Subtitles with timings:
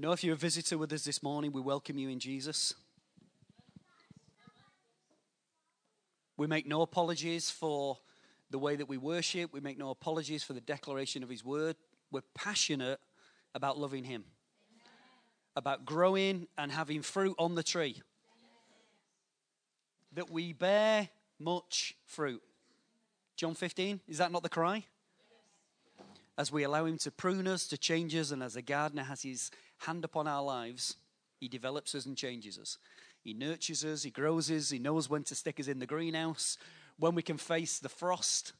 [0.00, 2.72] Know if you're a visitor with us this morning, we welcome you in Jesus.
[6.36, 7.98] We make no apologies for
[8.48, 9.52] the way that we worship.
[9.52, 11.74] We make no apologies for the declaration of His word.
[12.12, 13.00] We're passionate
[13.56, 14.22] about loving Him,
[15.56, 18.00] about growing and having fruit on the tree.
[20.12, 21.08] That we bear
[21.40, 22.40] much fruit.
[23.34, 24.84] John 15, is that not the cry?
[26.38, 29.22] As we allow Him to prune us, to change us, and as a gardener has
[29.22, 30.94] His hand upon our lives,
[31.40, 32.78] He develops us and changes us.
[33.20, 36.56] He nurtures us, He grows us, He knows when to stick us in the greenhouse,
[36.96, 38.52] when we can face the frost.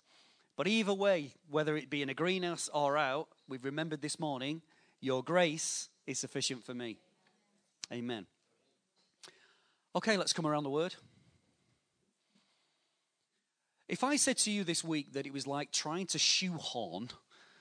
[0.57, 4.61] But either way, whether it be in a greenhouse or out, we've remembered this morning,
[5.01, 6.99] your grace is sufficient for me.
[7.93, 8.27] Amen.
[9.95, 10.97] Okay, let's come around the word.
[13.89, 17.11] If I said to you this week that it was like trying to shoehorn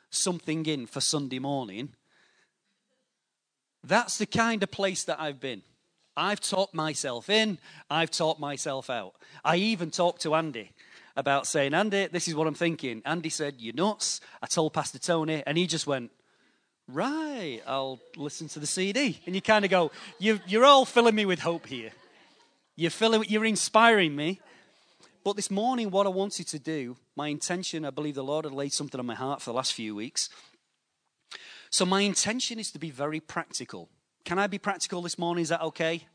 [0.10, 1.94] something in for Sunday morning,
[3.84, 5.62] that's the kind of place that I've been.
[6.16, 9.14] I've talked myself in, I've talked myself out.
[9.46, 10.72] I even talked to Andy
[11.16, 13.02] about saying, Andy, this is what I'm thinking.
[13.06, 14.20] Andy said, You're nuts.
[14.42, 16.12] I told Pastor Tony, and he just went,
[16.88, 19.20] Right, I'll listen to the CD.
[19.26, 21.92] And you kind of go, you, You're all filling me with hope here.
[22.76, 24.40] You're, filling, you're inspiring me.
[25.28, 28.54] But this morning, what I wanted to do, my intention, I believe the Lord had
[28.54, 30.30] laid something on my heart for the last few weeks.
[31.70, 33.90] So, my intention is to be very practical.
[34.24, 35.42] Can I be practical this morning?
[35.42, 36.08] Is that okay?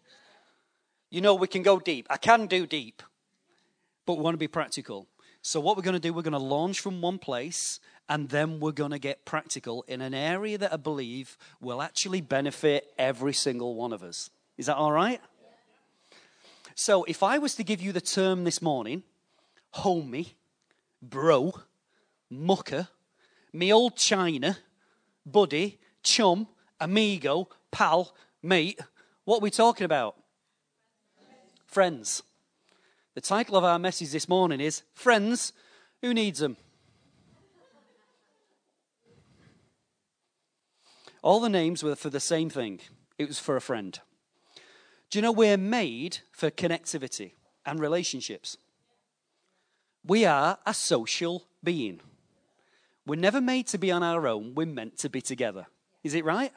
[1.11, 2.07] You know, we can go deep.
[2.09, 3.03] I can do deep,
[4.07, 5.09] but we want to be practical.
[5.43, 8.61] So, what we're going to do, we're going to launch from one place and then
[8.61, 13.35] we're going to get practical in an area that I believe will actually benefit every
[13.35, 14.31] single one of us.
[14.57, 15.21] Is that all right?
[16.75, 19.03] So, if I was to give you the term this morning,
[19.75, 20.33] homie,
[21.03, 21.53] bro,
[22.31, 22.89] mucker,
[23.53, 24.56] me old China,
[25.27, 26.48] buddy, chum,
[26.81, 28.81] amigo, pal, mate.
[29.25, 30.17] What are we talking about?
[31.67, 32.23] Friends.
[33.15, 35.53] The title of our message this morning is Friends
[36.00, 36.56] Who Needs Them?
[41.22, 42.81] All the names were for the same thing
[43.19, 44.00] it was for a friend.
[45.12, 47.33] Do you know we're made for connectivity
[47.67, 48.56] and relationships?
[50.06, 52.00] We are a social being.
[53.05, 55.67] We're never made to be on our own, we're meant to be together.
[56.03, 56.51] Is it right?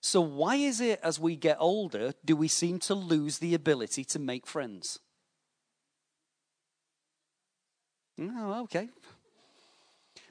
[0.00, 4.04] So, why is it as we get older do we seem to lose the ability
[4.04, 5.00] to make friends?
[8.16, 8.90] Oh, okay.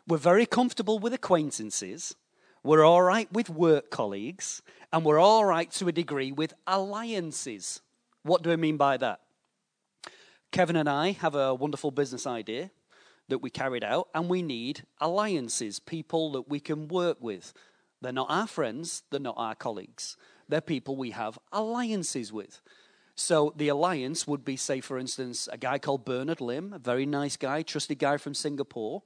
[0.08, 2.16] We're very comfortable with acquaintances.
[2.66, 4.64] We're all right with work colleagues.
[4.92, 7.82] And we're all right to a degree with alliances.
[8.24, 9.20] What do I mean by that?
[10.52, 12.72] Kevin and I have a wonderful business idea
[13.30, 17.54] that we carried out, and we need alliances, people that we can work with,
[18.02, 20.18] they're not our friends, they're not our colleagues.
[20.50, 22.62] They're people we have alliances with.
[23.14, 27.06] So the alliance would be, say, for instance, a guy called Bernard Lim, a very
[27.06, 29.04] nice guy, trusted guy from Singapore.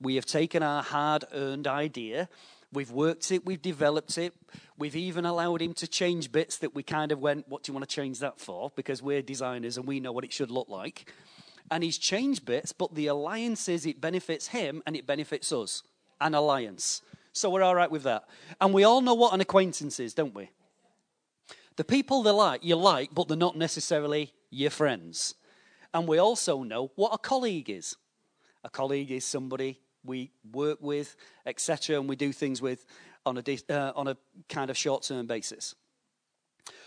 [0.00, 2.28] We have taken our hard earned idea,
[2.74, 4.34] we've worked it, we've developed it,
[4.76, 7.74] we've even allowed him to change bits that we kind of went, What do you
[7.74, 8.72] want to change that for?
[8.76, 11.12] Because we're designers and we know what it should look like.
[11.70, 15.82] And he's changed bits, but the alliance is it benefits him and it benefits us.
[16.20, 17.02] An alliance.
[17.32, 18.24] So we're all right with that.
[18.60, 20.50] And we all know what an acquaintance is, don't we?
[21.76, 25.34] The people they like, you like, but they're not necessarily your friends.
[25.92, 27.96] And we also know what a colleague is.
[28.62, 31.16] A colleague is somebody we work with,
[31.46, 32.86] etc., and we do things with
[33.26, 34.16] on a, uh, on a
[34.48, 35.74] kind of short term basis.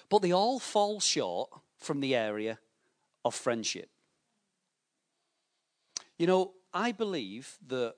[0.09, 2.59] But they all fall short from the area
[3.25, 3.89] of friendship.
[6.17, 7.95] You know, I believe that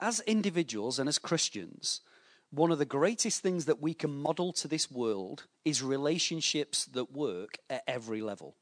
[0.00, 2.00] as individuals and as Christians,
[2.50, 7.12] one of the greatest things that we can model to this world is relationships that
[7.12, 8.54] work at every level.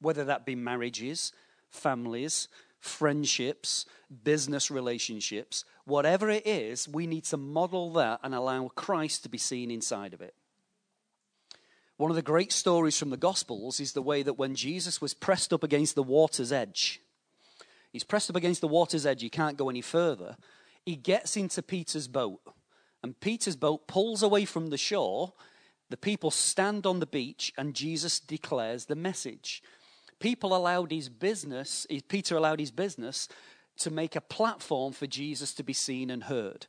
[0.00, 1.32] Whether that be marriages,
[1.68, 2.48] families,
[2.80, 3.86] friendships,
[4.24, 9.38] business relationships, whatever it is, we need to model that and allow Christ to be
[9.38, 10.34] seen inside of it.
[11.96, 15.14] One of the great stories from the Gospels is the way that when Jesus was
[15.14, 17.00] pressed up against the water's edge,
[17.92, 19.22] He's pressed up against the water's edge.
[19.22, 20.36] He can't go any further.
[20.84, 22.40] He gets into Peter's boat,
[23.02, 25.32] and Peter's boat pulls away from the shore.
[25.90, 29.62] The people stand on the beach, and Jesus declares the message.
[30.20, 33.28] People allowed his business, Peter allowed his business
[33.78, 36.66] to make a platform for Jesus to be seen and heard.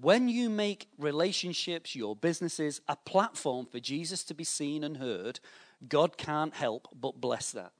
[0.00, 5.40] When you make relationships, your businesses, a platform for Jesus to be seen and heard,
[5.86, 7.72] God can't help but bless that.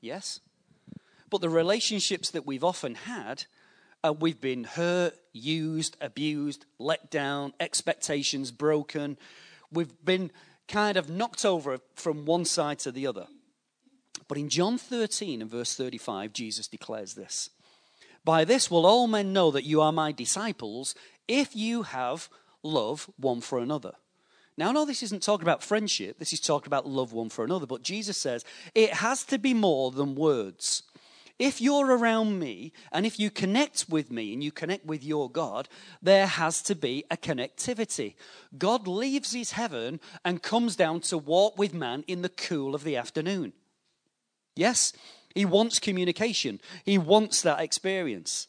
[0.00, 0.40] Yes?
[1.30, 3.44] But the relationships that we've often had
[4.04, 9.18] and we've been hurt, used, abused, let down, expectations broken.
[9.72, 10.30] We've been
[10.68, 13.26] kind of knocked over from one side to the other.
[14.30, 17.50] But in John 13 and verse 35, Jesus declares this
[18.24, 20.94] By this will all men know that you are my disciples
[21.26, 22.28] if you have
[22.62, 23.94] love one for another.
[24.56, 27.44] Now, I know this isn't talking about friendship, this is talking about love one for
[27.44, 30.84] another, but Jesus says it has to be more than words.
[31.40, 35.28] If you're around me and if you connect with me and you connect with your
[35.28, 35.68] God,
[36.00, 38.14] there has to be a connectivity.
[38.56, 42.84] God leaves his heaven and comes down to walk with man in the cool of
[42.84, 43.54] the afternoon.
[44.60, 44.92] Yes,
[45.34, 48.46] he wants communication, he wants that experience.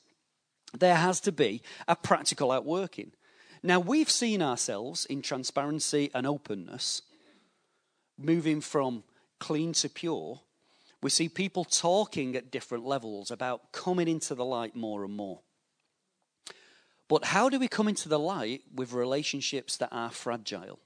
[0.78, 3.14] There has to be a practical outworking.
[3.64, 7.02] Now, we've seen ourselves in transparency and openness
[8.18, 9.06] moving from
[9.40, 10.42] clean to pure.
[11.02, 15.40] We see people talking at different levels about coming into the light more and more.
[17.08, 20.80] But how do we come into the light with relationships that are fragile?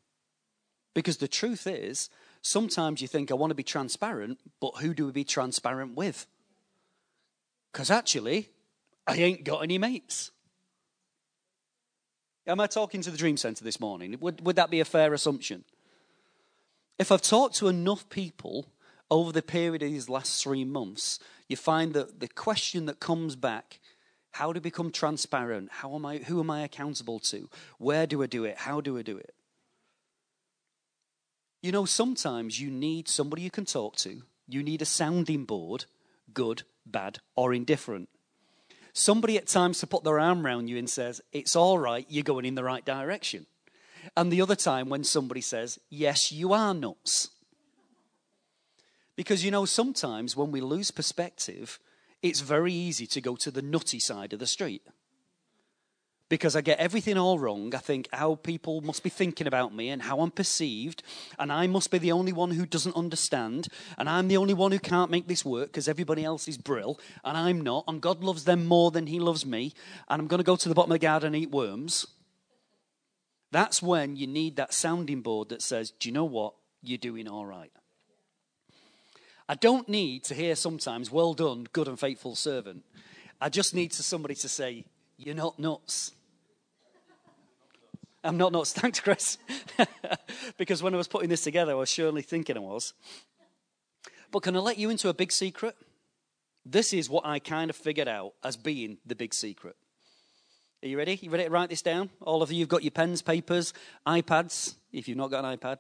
[0.94, 2.12] Because the truth is,
[2.46, 6.28] sometimes you think, I want to be transparent, but who do we be transparent with?
[7.72, 8.50] Because actually,
[9.08, 10.32] I ain't got any mates.
[12.48, 14.16] Am I talking to the Dream Center this morning?
[14.20, 15.64] Would, would that be a fair assumption?
[17.00, 18.68] If I've talked to enough people
[19.10, 21.20] over the period of these last three months,
[21.50, 23.80] you find that the question that comes back
[24.32, 25.70] how to become transparent?
[25.72, 27.50] How am I, who am I accountable to?
[27.80, 28.58] Where do I do it?
[28.58, 29.34] How do I do it?
[31.66, 34.22] You know, sometimes you need somebody you can talk to.
[34.48, 35.86] You need a sounding board,
[36.32, 38.08] good, bad, or indifferent
[38.96, 42.24] somebody at times to put their arm around you and says, It's all right, you're
[42.24, 43.46] going in the right direction.
[44.16, 47.30] And the other time when somebody says, Yes, you are nuts.
[49.16, 51.80] Because you know, sometimes when we lose perspective,
[52.22, 54.84] it's very easy to go to the nutty side of the street
[56.28, 57.74] because I get everything all wrong.
[57.76, 61.04] I think how people must be thinking about me and how I'm perceived,
[61.38, 63.68] and I must be the only one who doesn't understand,
[63.98, 67.00] and I'm the only one who can't make this work because everybody else is brill,
[67.24, 69.74] and I'm not, and God loves them more than He loves me,
[70.10, 72.08] and I'm going to go to the bottom of the garden and eat worms.
[73.52, 76.56] That's when you need that sounding board that says, Do you know what?
[76.82, 77.72] You're doing all right.
[79.48, 82.84] I don't need to hear sometimes, Well done, good and faithful servant.
[83.40, 84.86] I just need to somebody to say,
[85.18, 86.12] You're not nuts.
[88.24, 88.74] I'm not nuts.
[88.80, 89.38] Thanks, Chris.
[90.58, 92.94] because when I was putting this together, I was surely thinking I was.
[94.32, 95.76] But can I let you into a big secret?
[96.66, 99.76] This is what I kind of figured out as being the big secret.
[100.84, 101.18] Are you ready?
[101.22, 102.10] You ready to write this down?
[102.22, 103.74] All of you have got your pens, papers,
[104.06, 104.76] iPads.
[104.92, 105.78] If you've not got an iPad,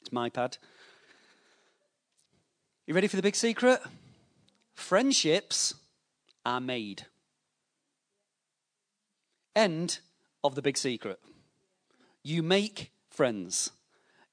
[0.00, 0.58] it's my pad.
[2.86, 3.80] You ready for the big secret?
[4.74, 5.74] Friendships
[6.44, 7.06] are made.
[9.54, 9.98] End
[10.42, 11.20] of the big secret.
[12.22, 13.70] You make friends.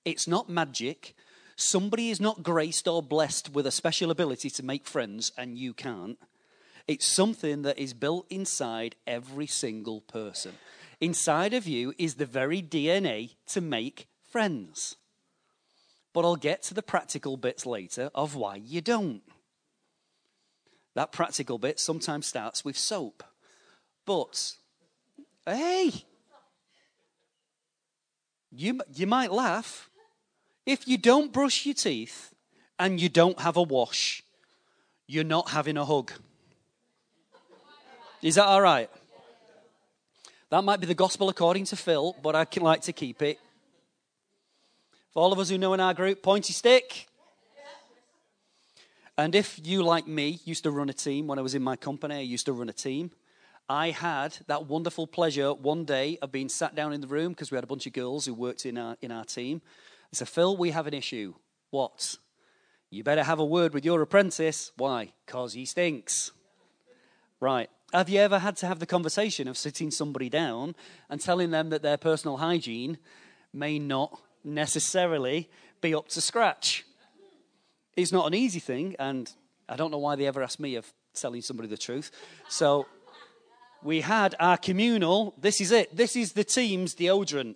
[0.06, 1.16] It's not magic.
[1.56, 5.74] Somebody is not graced or blessed with a special ability to make friends, and you
[5.74, 6.18] can't.
[6.88, 10.54] It's something that is built inside every single person.
[11.02, 14.96] Inside of you is the very DNA to make friends.
[16.14, 19.22] But I'll get to the practical bits later of why you don't.
[20.96, 23.24] That practical bit sometimes starts with soap.
[24.06, 24.56] But,
[25.56, 25.92] hey,
[28.52, 29.90] you, you might laugh.
[30.66, 32.34] If you don't brush your teeth
[32.78, 34.24] and you don't have a wash,
[35.08, 36.12] you're not having a hug.
[38.22, 38.90] Is that all right?
[40.50, 43.40] That might be the gospel according to Phil, but I can like to keep it.
[45.12, 47.08] For all of us who know in our group, pointy stick.
[49.18, 51.76] And if you, like me, used to run a team when I was in my
[51.76, 53.12] company, I used to run a team.
[53.70, 57.52] I had that wonderful pleasure one day of being sat down in the room because
[57.52, 59.62] we had a bunch of girls who worked in our, in our team.
[60.12, 61.36] I said, Phil, we have an issue.
[61.70, 62.16] What?
[62.90, 64.72] You better have a word with your apprentice.
[64.76, 65.14] Why?
[65.24, 66.32] Because he stinks.
[67.40, 67.70] Right.
[67.94, 70.76] Have you ever had to have the conversation of sitting somebody down
[71.08, 72.98] and telling them that their personal hygiene
[73.54, 75.48] may not necessarily
[75.80, 76.86] be up to scratch?
[77.96, 79.32] It's not an easy thing, and
[79.68, 82.12] I don't know why they ever asked me of telling somebody the truth.
[82.48, 82.88] So
[83.84, 85.34] we had our communal.
[85.38, 85.96] This is it.
[85.96, 87.56] This is the team's deodorant.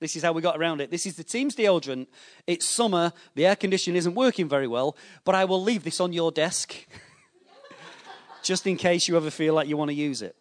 [0.00, 0.90] This is how we got around it.
[0.90, 2.06] This is the team's deodorant.
[2.46, 3.12] It's summer.
[3.34, 6.74] The air conditioning isn't working very well, but I will leave this on your desk
[8.42, 10.36] just in case you ever feel like you want to use it.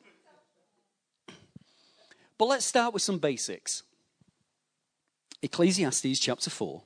[2.38, 3.84] But let's start with some basics.
[5.41, 6.81] Ecclesiastes chapter 4,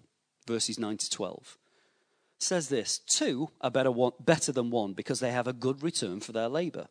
[0.47, 1.57] verses 9 to 12.
[2.39, 6.19] Says this two are better, one, better than one because they have a good return
[6.19, 6.87] for their labor.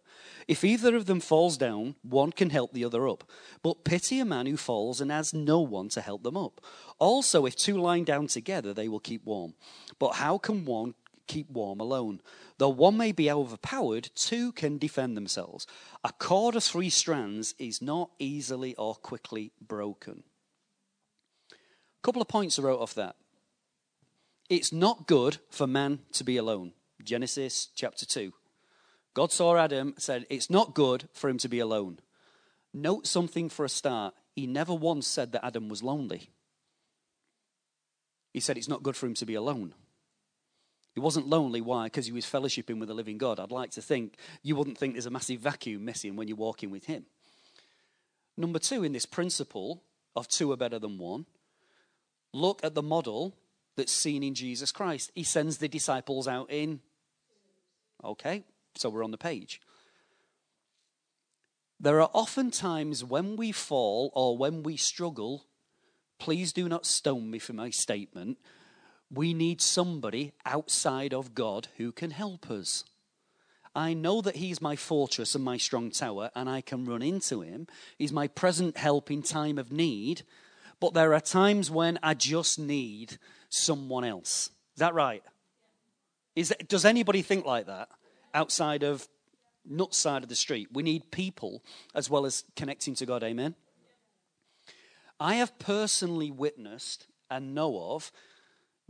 [0.49, 3.25] If either of them falls down, one can help the other up.
[3.63, 6.61] But pity a man who falls and has no one to help them up.
[6.99, 9.55] Also, if two lie down together, they will keep warm.
[9.99, 10.95] But how can one
[11.27, 12.21] keep warm alone?
[12.59, 15.67] Though one may be overpowered, two can defend themselves.
[16.05, 20.23] A cord of three strands is not easily or quickly broken.
[21.51, 23.17] A couple of points I wrote off that.
[24.49, 26.73] It's not good for man to be alone.
[27.03, 28.33] Genesis chapter 2.
[29.15, 31.99] God saw Adam, said, It's not good for him to be alone.
[32.73, 34.15] Note something for a start.
[34.35, 36.31] He never once said that Adam was lonely.
[38.33, 39.75] He said it's not good for him to be alone.
[40.95, 41.61] He wasn't lonely.
[41.61, 41.85] Why?
[41.85, 43.39] Because he was fellowshipping with the living God.
[43.39, 46.71] I'd like to think you wouldn't think there's a massive vacuum missing when you're walking
[46.71, 47.07] with him.
[48.37, 49.83] Number two, in this principle
[50.17, 51.27] of two are better than one,
[52.33, 53.35] look at the model
[53.77, 55.11] that's seen in Jesus Christ.
[55.15, 56.81] He sends the disciples out in.
[58.05, 59.61] Okay, so we're on the page.
[61.81, 65.47] There are often times when we fall or when we struggle.
[66.19, 68.39] Please do not stone me for my statement.
[69.11, 72.85] We need somebody outside of God who can help us.
[73.75, 77.41] I know that He's my fortress and my strong tower, and I can run into
[77.41, 77.67] Him.
[77.99, 80.23] He's my present help in time of need.
[80.79, 83.19] But there are times when I just need
[83.53, 84.51] someone else.
[84.75, 85.23] Is that right?
[86.35, 87.89] Is, that, does anybody think like that
[88.35, 89.07] outside of
[89.65, 90.69] not side of the street?
[90.73, 91.63] We need people
[91.95, 93.23] as well as connecting to God.
[93.23, 93.55] Amen.
[95.21, 98.11] I have personally witnessed and know of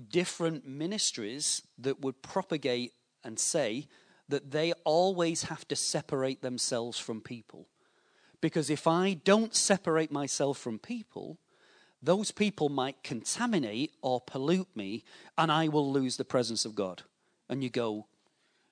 [0.08, 2.92] different ministries that would propagate
[3.24, 3.88] and say
[4.28, 7.66] that they always have to separate themselves from people.
[8.40, 11.38] Because if I don't separate myself from people,
[12.02, 15.04] those people might contaminate or pollute me,
[15.38, 17.02] and I will lose the presence of God.
[17.48, 18.06] And you go,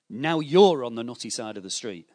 [0.09, 2.09] now you're on the nutty side of the street.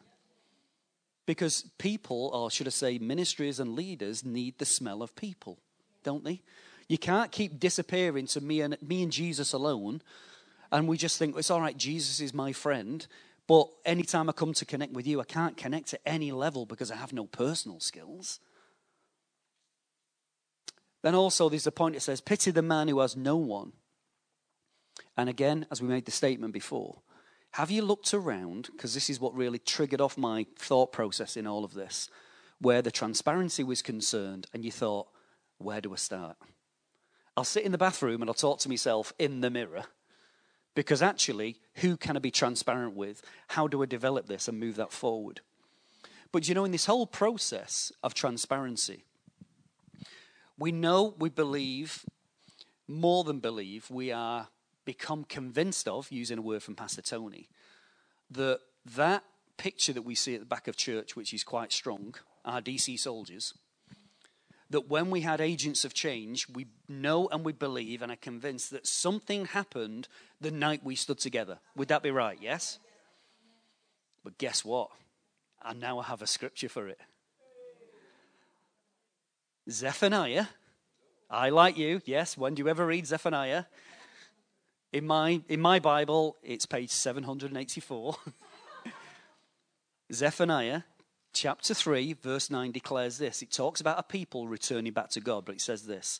[1.25, 5.57] Because people, or should I say, ministries and leaders need the smell of people,
[6.03, 6.41] don't they?
[6.87, 10.01] You can't keep disappearing to me and, me and Jesus alone,
[10.71, 13.05] and we just think, it's all right, Jesus is my friend,
[13.47, 16.91] but anytime I come to connect with you, I can't connect at any level because
[16.91, 18.39] I have no personal skills.
[21.07, 23.71] Then also, there's a point that says, Pity the man who has no one.
[25.15, 26.99] And again, as we made the statement before,
[27.51, 28.67] have you looked around?
[28.73, 32.09] Because this is what really triggered off my thought process in all of this,
[32.59, 35.07] where the transparency was concerned, and you thought,
[35.59, 36.35] Where do I start?
[37.37, 39.85] I'll sit in the bathroom and I'll talk to myself in the mirror.
[40.75, 43.21] Because actually, who can I be transparent with?
[43.47, 45.39] How do I develop this and move that forward?
[46.33, 49.05] But you know, in this whole process of transparency,
[50.57, 52.05] we know, we believe,
[52.87, 54.47] more than believe, we are
[54.85, 57.49] become convinced of, using a word from Pastor Tony,
[58.31, 58.59] that
[58.95, 59.23] that
[59.57, 62.97] picture that we see at the back of church, which is quite strong, our DC
[62.99, 63.53] soldiers,
[64.69, 68.71] that when we had agents of change, we know and we believe and are convinced
[68.71, 70.07] that something happened
[70.41, 71.59] the night we stood together.
[71.75, 72.37] Would that be right?
[72.41, 72.79] Yes?
[74.23, 74.89] But guess what?
[75.61, 76.99] I now I have a scripture for it.
[79.69, 80.47] Zephaniah.
[81.29, 83.65] I, like you, yes, when do you ever read Zephaniah?
[84.93, 88.15] In my, in my Bible, it's page 784.
[90.13, 90.83] Zephaniah
[91.33, 93.41] chapter 3, verse 9 declares this.
[93.41, 96.19] It talks about a people returning back to God, but it says this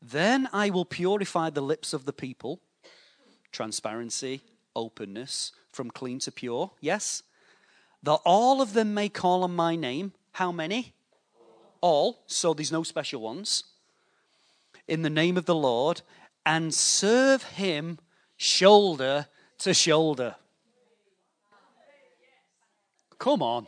[0.00, 2.60] Then I will purify the lips of the people,
[3.52, 4.42] transparency,
[4.74, 6.70] openness, from clean to pure.
[6.80, 7.22] Yes?
[8.02, 10.12] That all of them may call on my name.
[10.32, 10.93] How many?
[11.84, 13.64] All, so there's no special ones,
[14.88, 16.00] in the name of the Lord
[16.46, 17.98] and serve him
[18.38, 19.26] shoulder
[19.58, 20.36] to shoulder.
[23.18, 23.66] Come on.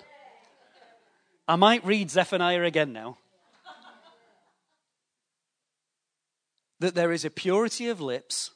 [1.47, 3.19] I might read Zephaniah again now.
[6.79, 8.51] that there is a purity of lips,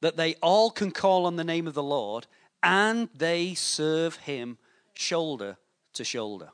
[0.00, 2.26] that they all can call on the name of the Lord,
[2.62, 4.58] and they serve him
[4.94, 5.56] shoulder
[5.94, 6.50] to shoulder.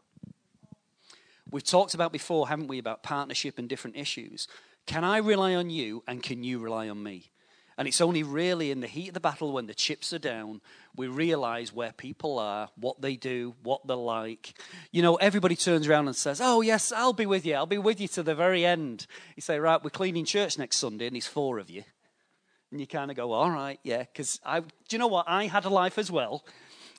[1.51, 4.49] We've talked about before, haven't we, about partnership and different issues.
[4.87, 7.31] Can I rely on you and can you rely on me?
[7.79, 10.61] And it's only really in the heat of the battle when the chips are down,
[10.97, 14.59] we realize where people are, what they do, what they're like.
[14.91, 17.55] You know, everybody turns around and says, Oh, yes, I'll be with you.
[17.55, 19.07] I'll be with you to the very end.
[19.37, 21.85] You say, Right, we're cleaning church next Sunday, and there's four of you.
[22.73, 25.29] And you kind of go, All right, yeah, because I, do you know what?
[25.29, 26.45] I had a life as well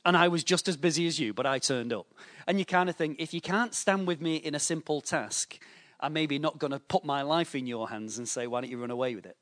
[0.06, 2.08] and I was just as busy as you, but I turned up.
[2.48, 5.60] And you kind of think, if you can't stand with me in a simple task,
[6.00, 8.70] I'm maybe not going to put my life in your hands and say, why don't
[8.70, 9.38] you run away with it?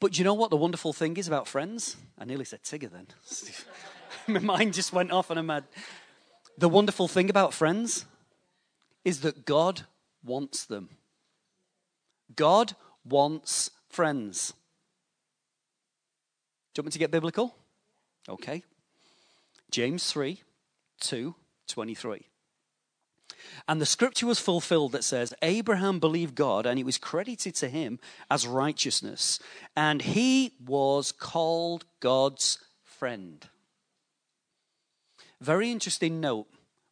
[0.00, 1.96] But do you know what the wonderful thing is about friends?
[2.18, 3.08] I nearly said Tigger then.
[4.28, 5.64] My mind just went off and I'm mad.
[6.56, 8.04] The wonderful thing about friends
[9.04, 9.82] is that God
[10.22, 10.90] wants them.
[12.36, 14.52] God wants friends.
[16.74, 17.54] Do you want me to get biblical?
[18.28, 18.62] Okay.
[19.70, 20.42] James 3
[21.00, 21.34] 2
[21.68, 22.26] 23.
[23.66, 27.68] And the scripture was fulfilled that says, Abraham believed God, and it was credited to
[27.68, 27.98] him
[28.30, 29.38] as righteousness.
[29.76, 33.46] And he was called God's friend.
[35.40, 36.46] Very interesting note.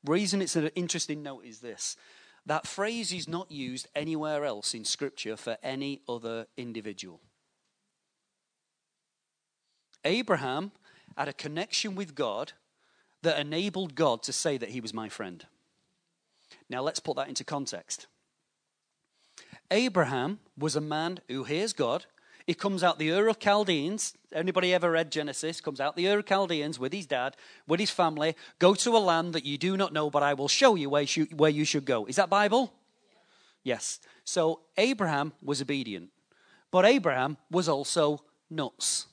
[0.05, 1.97] Reason it's an interesting note is this
[2.45, 7.21] that phrase is not used anywhere else in scripture for any other individual.
[10.05, 10.71] Abraham
[11.17, 12.53] had a connection with God
[13.27, 15.45] that enabled God to say that he was my friend.
[16.71, 18.07] Now let's put that into context.
[19.71, 22.07] Abraham was a man who hears God.
[22.47, 24.15] He comes out the Ur of Chaldeans.
[24.33, 25.61] Anybody ever read Genesis?
[25.61, 28.37] Comes out the Ur of Chaldeans with his dad, with his family.
[28.61, 31.03] Go to a land that you do not know, but I will show you where
[31.03, 32.07] you, where you should go.
[32.07, 32.73] Is that Bible?
[33.65, 33.99] Yes.
[34.25, 36.11] So Abraham was obedient,
[36.71, 39.07] but Abraham was also nuts,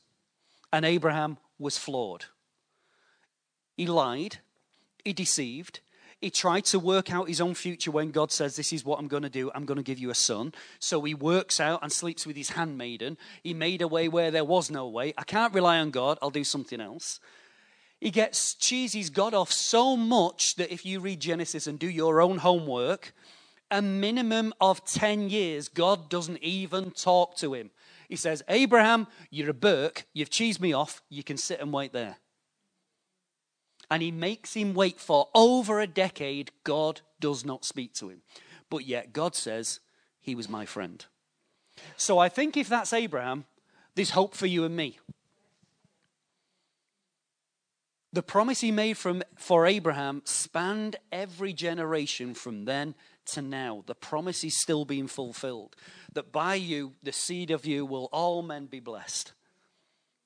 [0.71, 2.25] and Abraham was flawed.
[3.75, 4.37] He lied,
[5.03, 5.81] he deceived,
[6.23, 9.09] he tried to work out his own future when God says, This is what I'm
[9.09, 9.51] going to do.
[9.53, 10.53] I'm going to give you a son.
[10.79, 13.17] So he works out and sleeps with his handmaiden.
[13.43, 15.13] He made a way where there was no way.
[15.17, 16.17] I can't rely on God.
[16.21, 17.19] I'll do something else.
[17.99, 22.21] He gets cheeses God off so much that if you read Genesis and do your
[22.21, 23.13] own homework,
[23.69, 27.69] a minimum of 10 years, God doesn't even talk to him.
[28.07, 30.05] He says, Abraham, you're a Burke.
[30.13, 31.01] You've cheesed me off.
[31.09, 32.15] You can sit and wait there
[33.89, 36.51] and he makes him wait for over a decade.
[36.63, 38.21] God does not speak to him.
[38.69, 39.79] But yet, God says,
[40.19, 41.05] He was my friend.
[41.97, 43.45] So I think if that's Abraham,
[43.95, 44.99] there's hope for you and me.
[48.11, 52.93] The promise he made from, for Abraham spanned every generation from then
[53.27, 53.83] to now.
[53.87, 55.75] The promise is still being fulfilled.
[56.13, 59.33] That by you, the seed of you, will all men be blessed.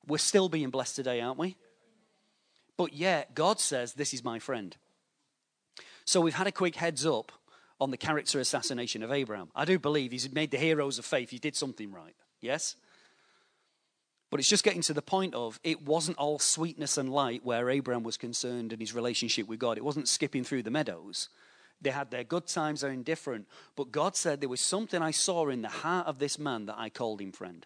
[0.05, 1.55] We're still being blessed today, aren't we?
[2.77, 4.75] But yet, God says, This is my friend.
[6.05, 7.31] So we've had a quick heads up
[7.81, 9.49] on the character assassination of Abraham.
[9.55, 11.29] I do believe he's made the heroes of faith.
[11.29, 12.15] He did something right.
[12.39, 12.75] Yes?
[14.29, 17.69] But it's just getting to the point of it wasn't all sweetness and light where
[17.69, 19.77] Abraham was concerned in his relationship with God.
[19.77, 21.29] It wasn't skipping through the meadows.
[21.81, 23.47] They had their good times, they're indifferent.
[23.75, 26.77] But God said there was something I saw in the heart of this man that
[26.77, 27.65] I called him friend.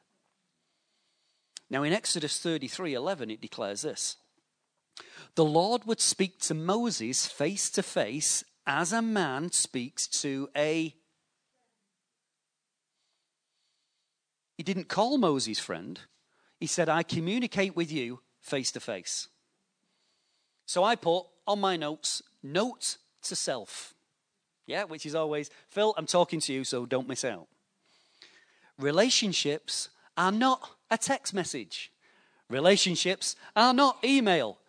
[1.70, 4.18] Now in Exodus 33 11, it declares this
[5.36, 10.94] the Lord would speak to Moses face to face as a man speaks to a.
[14.58, 16.00] He didn't call Moses friend.
[16.60, 19.28] He said, I communicate with you face to face.
[20.66, 23.94] So I put on my notes, note to self.
[24.68, 27.48] Yeah, which is always, Phil, I'm talking to you, so don't miss out.
[28.78, 31.92] Relationships are not a text message.
[32.50, 34.60] Relationships are not email.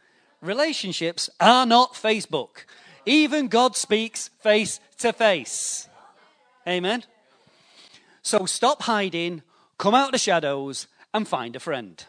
[0.42, 2.64] Relationships are not Facebook.
[3.06, 5.88] Even God speaks face to face.
[6.66, 7.04] Amen.
[8.22, 9.42] So stop hiding,
[9.78, 12.04] come out of the shadows, and find a friend.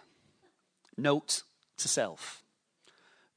[0.97, 1.43] Note
[1.77, 2.43] to self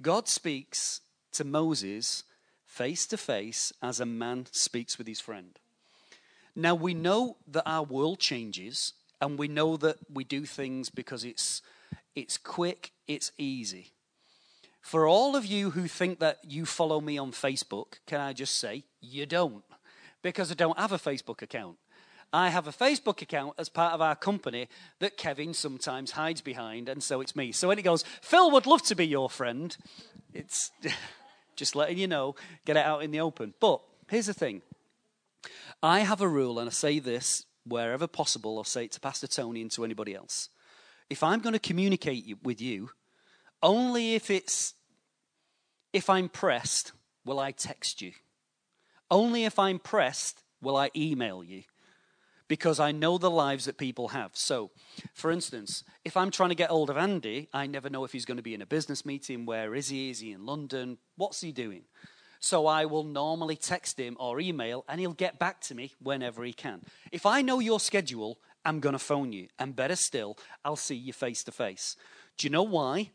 [0.01, 1.01] God speaks
[1.33, 2.25] to Moses
[2.65, 5.59] face to face as a man speaks with his friend.
[6.55, 11.25] Now we know that our world changes, and we know that we do things because
[11.25, 11.61] it's,
[12.15, 13.93] it's quick, it's easy.
[14.87, 18.57] For all of you who think that you follow me on Facebook, can I just
[18.57, 19.65] say you don't?
[20.23, 21.77] Because I don't have a Facebook account.
[22.33, 24.69] I have a Facebook account as part of our company
[25.01, 27.51] that Kevin sometimes hides behind, and so it's me.
[27.51, 29.77] So when he goes, Phil would love to be your friend,
[30.33, 30.71] it's
[31.57, 33.55] just letting you know, get it out in the open.
[33.59, 34.63] But here's the thing
[35.83, 39.27] I have a rule, and I say this wherever possible, I'll say it to Pastor
[39.27, 40.49] Tony and to anybody else.
[41.11, 42.91] If I'm going to communicate with you,
[43.63, 44.75] only if it's
[45.93, 46.93] if I'm pressed,
[47.25, 48.13] will I text you.
[49.11, 51.63] Only if I'm pressed will I email you
[52.49, 54.31] because I know the lives that people have.
[54.35, 54.71] So,
[55.15, 58.25] for instance, if I'm trying to get hold of Andy, I never know if he's
[58.25, 59.47] going to be in a business meeting.
[59.47, 60.11] Where is he?
[60.11, 60.99] Is he in London?
[61.17, 61.83] What's he doing?
[62.39, 66.45] So I will normally text him or email, and he'll get back to me whenever
[66.45, 66.83] he can.
[67.11, 69.49] If I know your schedule, I'm going to phone you.
[69.59, 71.97] And better still, I'll see you face to face.
[72.37, 73.11] Do you know why?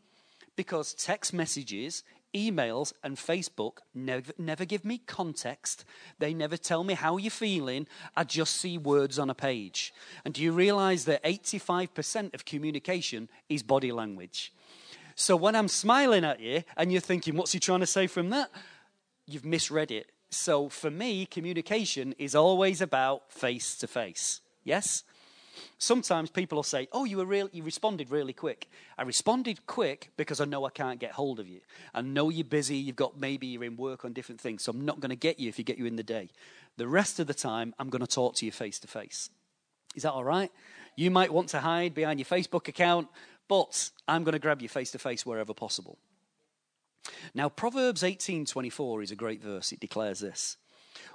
[0.56, 2.02] Because text messages
[2.34, 5.84] emails and Facebook never, never give me context.
[6.18, 7.86] They never tell me how you're feeling.
[8.16, 9.92] I just see words on a page.
[10.24, 14.52] And do you realize that 85% of communication is body language?
[15.14, 18.30] So when I'm smiling at you and you're thinking, what's he trying to say from
[18.30, 18.50] that?
[19.26, 20.10] You've misread it.
[20.30, 24.40] So for me, communication is always about face to face.
[24.64, 25.04] Yes?
[25.78, 27.48] Sometimes people will say, "Oh, you were real.
[27.52, 31.48] You responded really quick." I responded quick because I know I can't get hold of
[31.48, 31.60] you.
[31.94, 32.76] I know you're busy.
[32.76, 35.38] You've got maybe you're in work on different things, so I'm not going to get
[35.38, 36.30] you if you get you in the day.
[36.76, 39.30] The rest of the time, I'm going to talk to you face to face.
[39.94, 40.50] Is that all right?
[40.96, 43.08] You might want to hide behind your Facebook account,
[43.48, 45.98] but I'm going to grab you face to face wherever possible.
[47.34, 49.72] Now, Proverbs 18:24 is a great verse.
[49.72, 50.56] It declares this: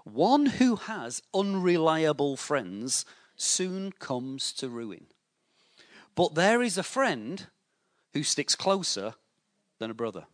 [0.04, 3.06] "One who has unreliable friends
[3.38, 5.06] soon comes to ruin.
[6.16, 7.48] But there is a friend
[8.14, 9.14] who sticks closer
[9.80, 10.26] than a brother.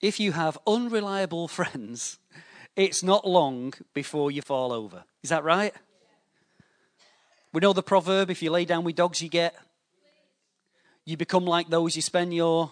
[0.00, 2.18] If you have unreliable friends,
[2.74, 5.04] it's not long before you fall over.
[5.22, 5.74] Is that right?
[7.52, 9.54] We know the proverb if you lay down with dogs, you get.
[11.04, 12.70] You become like those you spend your.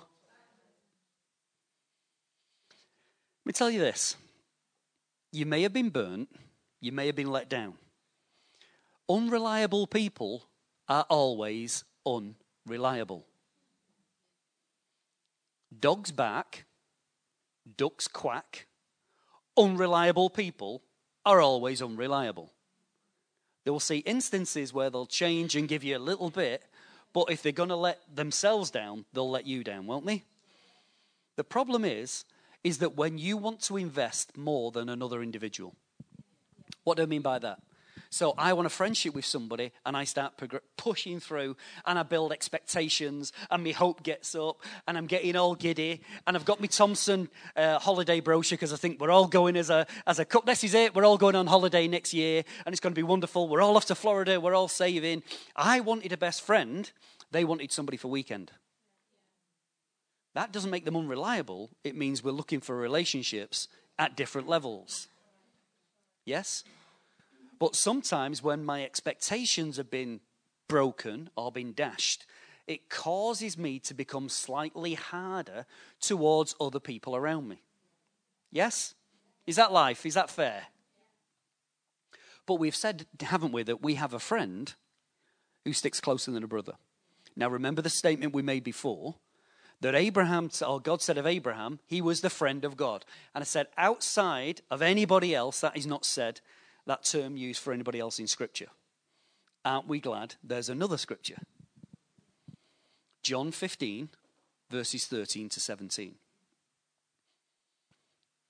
[3.44, 4.16] Let me tell you this
[5.32, 6.28] you may have been burnt,
[6.80, 7.74] you may have been let down.
[9.08, 10.44] Unreliable people
[10.88, 13.24] are always unreliable.
[15.80, 16.64] Dogs bark,
[17.76, 18.66] ducks quack.
[19.56, 20.82] Unreliable people
[21.24, 22.52] are always unreliable.
[23.64, 26.64] They will see instances where they'll change and give you a little bit,
[27.12, 30.24] but if they're going to let themselves down, they'll let you down, won't they?
[31.36, 32.24] The problem is,
[32.64, 35.74] is that when you want to invest more than another individual.
[36.84, 37.60] What do I mean by that?
[38.12, 40.34] So I want a friendship with somebody and I start
[40.76, 45.54] pushing through and I build expectations and my hope gets up and I'm getting all
[45.54, 49.56] giddy and I've got my Thomson uh, holiday brochure because I think we're all going
[49.56, 50.44] as a, as a couple.
[50.44, 50.94] This is it.
[50.94, 53.48] We're all going on holiday next year and it's going to be wonderful.
[53.48, 54.38] We're all off to Florida.
[54.38, 55.22] We're all saving.
[55.56, 56.90] I wanted a best friend.
[57.30, 58.52] They wanted somebody for weekend.
[60.34, 61.70] That doesn't make them unreliable.
[61.84, 63.68] It means we're looking for relationships
[63.98, 65.08] at different levels.
[66.24, 66.64] Yes?
[67.58, 70.20] But sometimes when my expectations have been
[70.68, 72.26] broken or been dashed,
[72.66, 75.66] it causes me to become slightly harder
[76.00, 77.62] towards other people around me.
[78.50, 78.94] Yes?
[79.46, 80.06] Is that life?
[80.06, 80.64] Is that fair?
[82.46, 84.72] But we've said, haven't we, that we have a friend
[85.64, 86.74] who sticks closer than a brother.
[87.36, 89.16] Now, remember the statement we made before
[89.82, 93.04] that Abraham, or God said of Abraham, he was the friend of God.
[93.34, 96.40] And I said, outside of anybody else, that is not said,
[96.86, 98.68] that term used for anybody else in Scripture.
[99.64, 101.38] Aren't we glad there's another Scripture?
[103.24, 104.08] John 15,
[104.70, 106.14] verses 13 to 17.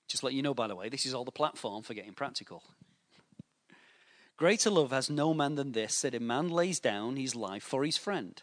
[0.08, 2.62] Just let you know, by the way, this is all the platform for getting practical.
[4.36, 7.84] Greater love has no man than this, that a man lays down his life for
[7.84, 8.42] his friend.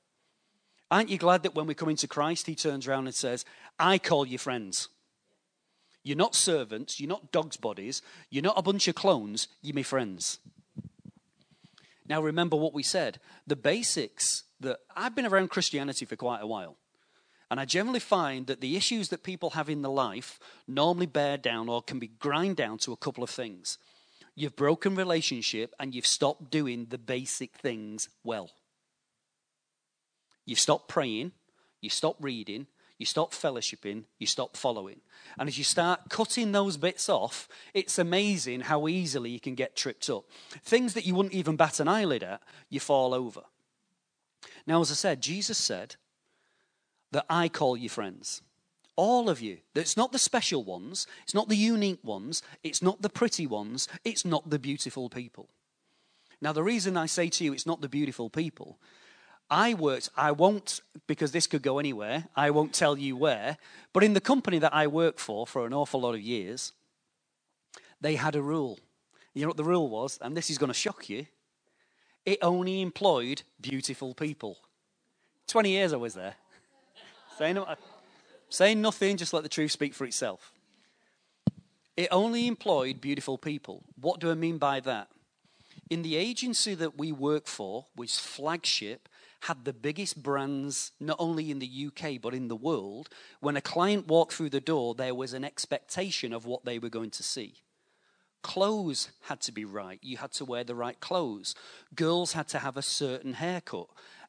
[0.91, 3.45] Aren't you glad that when we come into Christ, He turns around and says,
[3.79, 4.89] I call you friends?
[6.03, 9.83] You're not servants, you're not dog's bodies, you're not a bunch of clones, you're my
[9.83, 10.39] friends.
[12.07, 13.19] Now, remember what we said.
[13.47, 16.75] The basics that I've been around Christianity for quite a while.
[17.49, 21.37] And I generally find that the issues that people have in their life normally bear
[21.37, 23.77] down or can be grind down to a couple of things.
[24.35, 28.49] You've broken relationship and you've stopped doing the basic things well.
[30.45, 31.31] You stop praying,
[31.81, 35.01] you stop reading, you stop fellowshipping, you stop following.
[35.39, 39.75] And as you start cutting those bits off, it's amazing how easily you can get
[39.75, 40.25] tripped up.
[40.63, 43.41] Things that you wouldn't even bat an eyelid at, you fall over.
[44.67, 45.95] Now, as I said, Jesus said
[47.11, 48.41] that I call you friends.
[48.95, 49.57] All of you.
[49.73, 53.87] It's not the special ones, it's not the unique ones, it's not the pretty ones,
[54.03, 55.49] it's not the beautiful people.
[56.39, 58.77] Now, the reason I say to you it's not the beautiful people
[59.51, 63.57] I worked, I won't, because this could go anywhere, I won't tell you where,
[63.91, 66.71] but in the company that I worked for for an awful lot of years,
[67.99, 68.79] they had a rule.
[69.33, 70.17] You know what the rule was?
[70.21, 71.27] And this is going to shock you.
[72.25, 74.57] It only employed beautiful people.
[75.47, 76.35] 20 years I was there.
[77.37, 77.61] Saying
[78.49, 80.53] Saying nothing, just let the truth speak for itself.
[81.97, 83.83] It only employed beautiful people.
[83.99, 85.09] What do I mean by that?
[85.89, 89.09] In the agency that we work for, which flagship,
[89.41, 93.09] had the biggest brands not only in the UK but in the world.
[93.39, 96.89] When a client walked through the door, there was an expectation of what they were
[96.89, 97.55] going to see.
[98.43, 99.99] Clothes had to be right.
[100.01, 101.55] You had to wear the right clothes.
[101.95, 103.87] Girls had to have a certain haircut.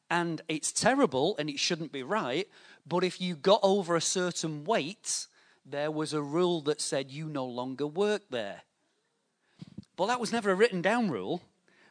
[0.09, 2.47] And it's terrible and it shouldn't be right,
[2.87, 5.27] but if you got over a certain weight,
[5.65, 8.61] there was a rule that said you no longer work there.
[9.97, 11.41] Well, that was never a written down rule,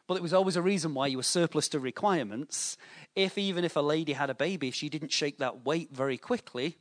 [0.07, 2.77] but it was always a reason why you were surplus to requirements.
[3.15, 6.17] If even if a lady had a baby, if she didn't shake that weight very
[6.17, 6.77] quickly,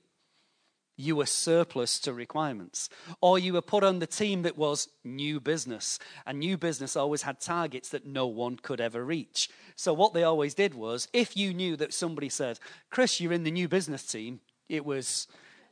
[0.97, 2.89] you were surplus to requirements.
[3.21, 5.99] Or you were put on the team that was new business.
[6.27, 9.49] And new business always had targets that no one could ever reach.
[9.77, 12.59] So what they always did was if you knew that somebody said,
[12.91, 15.27] Chris, you're in the new business team, it was,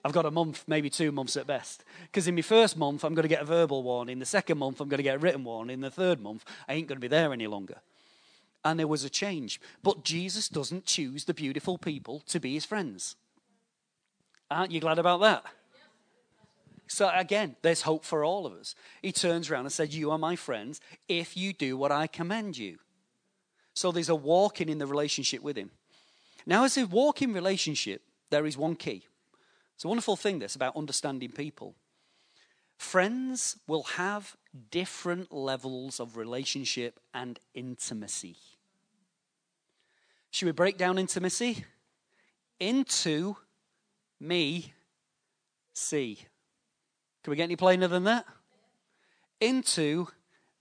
[0.04, 1.84] I've got a month, maybe two months at best.
[2.02, 4.14] Because in my first month, I'm going to get a verbal warning.
[4.14, 5.74] In the second month, I'm going to get a written warning.
[5.74, 7.76] In the third month, I ain't going to be there any longer.
[8.64, 9.60] And there was a change.
[9.82, 13.16] But Jesus doesn't choose the beautiful people to be his friends.
[14.50, 15.44] Aren't you glad about that?
[16.86, 18.74] So again, there's hope for all of us.
[19.00, 22.58] He turns around and says, You are my friends if you do what I command
[22.58, 22.78] you.
[23.74, 25.70] So there's a walking in the relationship with him.
[26.46, 29.04] Now, as a walking relationship, there is one key.
[29.80, 31.74] It's a wonderful thing, this, about understanding people.
[32.76, 34.36] Friends will have
[34.70, 38.36] different levels of relationship and intimacy.
[40.30, 41.64] Should we break down intimacy?
[42.58, 43.38] Into
[44.20, 44.74] me,
[45.72, 46.18] see.
[47.24, 48.26] Can we get any plainer than that?
[49.40, 50.08] Into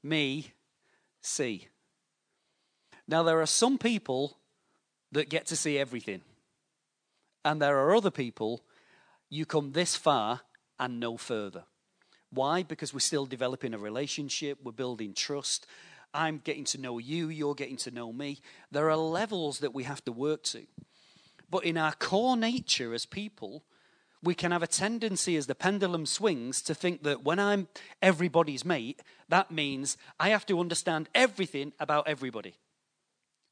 [0.02, 0.54] me,
[1.20, 1.68] see.
[3.06, 4.38] Now, there are some people
[5.12, 6.22] that get to see everything,
[7.44, 8.64] and there are other people
[9.30, 10.42] you come this far
[10.80, 11.64] and no further.
[12.32, 12.64] Why?
[12.64, 15.66] Because we're still developing a relationship, we're building trust.
[16.14, 18.40] I'm getting to know you, you're getting to know me.
[18.72, 20.66] There are levels that we have to work to.
[21.50, 23.64] But in our core nature as people,
[24.22, 27.68] we can have a tendency as the pendulum swings to think that when I'm
[28.02, 32.56] everybody's mate, that means I have to understand everything about everybody.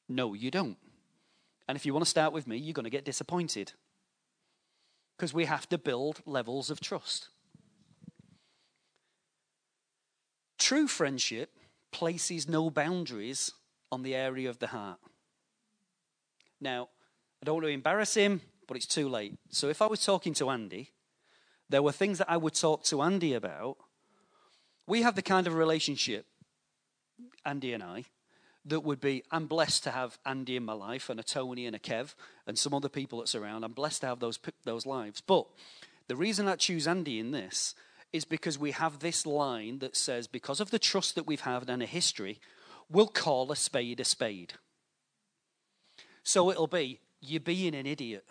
[0.10, 0.78] No, you don't.
[1.68, 3.74] And if you want to start with me, you're going to get disappointed.
[5.18, 7.30] Because we have to build levels of trust.
[10.60, 11.58] True friendship
[11.92, 13.52] places no boundaries
[13.92, 15.00] on the area of the heart.
[16.60, 16.90] Now,
[17.42, 19.38] I don't want to embarrass him, but it's too late.
[19.50, 20.92] So if I was talking to Andy,
[21.70, 23.78] there were things that I would talk to Andy about.
[24.86, 26.26] We have the kind of relationship,
[27.46, 28.06] Andy and I,
[28.68, 31.76] that would be I'm blessed to have Andy in my life and a Tony and
[31.76, 33.64] a Kev and some other people that's around.
[33.64, 35.22] I'm blessed to have those those lives.
[35.22, 35.48] But
[36.08, 37.76] the reason I choose Andy in this
[38.14, 41.70] is because we have this line that says because of the trust that we've had
[41.70, 42.40] and a history,
[42.90, 44.54] we'll call a spade a spade.
[46.24, 48.26] So it'll be you're being an idiot.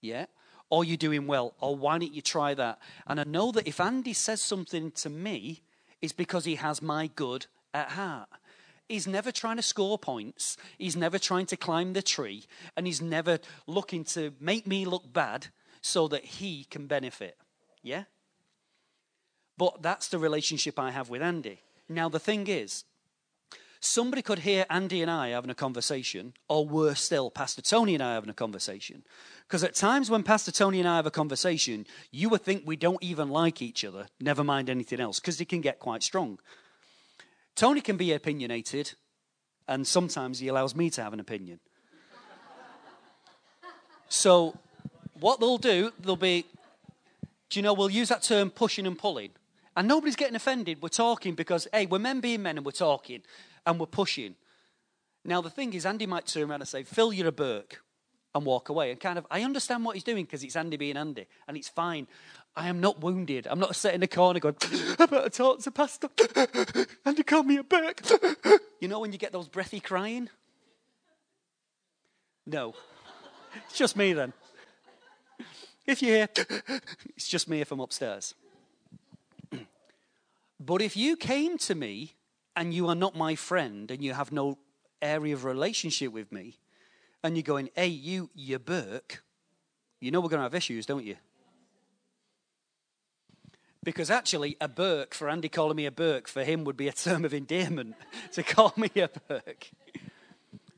[0.00, 0.26] Yeah?
[0.70, 1.54] Or you're doing well.
[1.60, 2.78] Or why don't you try that?
[3.06, 5.62] And I know that if Andy says something to me,
[6.00, 8.28] it's because he has my good at heart.
[8.88, 10.56] He's never trying to score points.
[10.78, 12.44] He's never trying to climb the tree.
[12.76, 15.48] And he's never looking to make me look bad
[15.82, 17.36] so that he can benefit.
[17.82, 18.04] Yeah?
[19.56, 21.60] But that's the relationship I have with Andy.
[21.88, 22.84] Now, the thing is,
[23.80, 28.02] somebody could hear Andy and I having a conversation, or worse still, Pastor Tony and
[28.02, 29.04] I having a conversation.
[29.46, 32.76] Because at times when Pastor Tony and I have a conversation, you would think we
[32.76, 36.38] don't even like each other, never mind anything else, because it can get quite strong.
[37.58, 38.92] Tony can be opinionated,
[39.66, 41.58] and sometimes he allows me to have an opinion.
[44.08, 44.56] so,
[45.18, 46.46] what they'll do, they'll be,
[47.50, 49.30] do you know, we'll use that term pushing and pulling.
[49.76, 50.80] And nobody's getting offended.
[50.80, 53.22] We're talking because, hey, we're men being men and we're talking
[53.66, 54.36] and we're pushing.
[55.24, 57.82] Now, the thing is, Andy might turn around and say, Phil, you're a Burke,
[58.36, 58.92] and walk away.
[58.92, 61.68] And kind of, I understand what he's doing because it's Andy being Andy, and it's
[61.68, 62.06] fine.
[62.56, 63.46] I am not wounded.
[63.48, 64.56] I'm not sitting in the corner going,
[64.98, 66.08] I better talk to Pastor.
[67.04, 68.02] Andy called me a Burke.
[68.80, 70.28] you know when you get those breathy crying?
[72.46, 72.74] No.
[73.66, 74.32] It's just me then.
[75.86, 76.28] If you hear,
[77.16, 78.34] it's just me if I'm upstairs.
[80.60, 82.14] but if you came to me
[82.56, 84.58] and you are not my friend and you have no
[85.00, 86.58] area of relationship with me,
[87.22, 89.22] and you're going, hey, you, you Burke,
[90.00, 91.16] you know we're going to have issues, don't you?
[93.84, 96.92] Because actually, a Burke, for Andy calling me a Burke, for him would be a
[96.92, 97.94] term of endearment
[98.32, 99.70] to call me a Burke.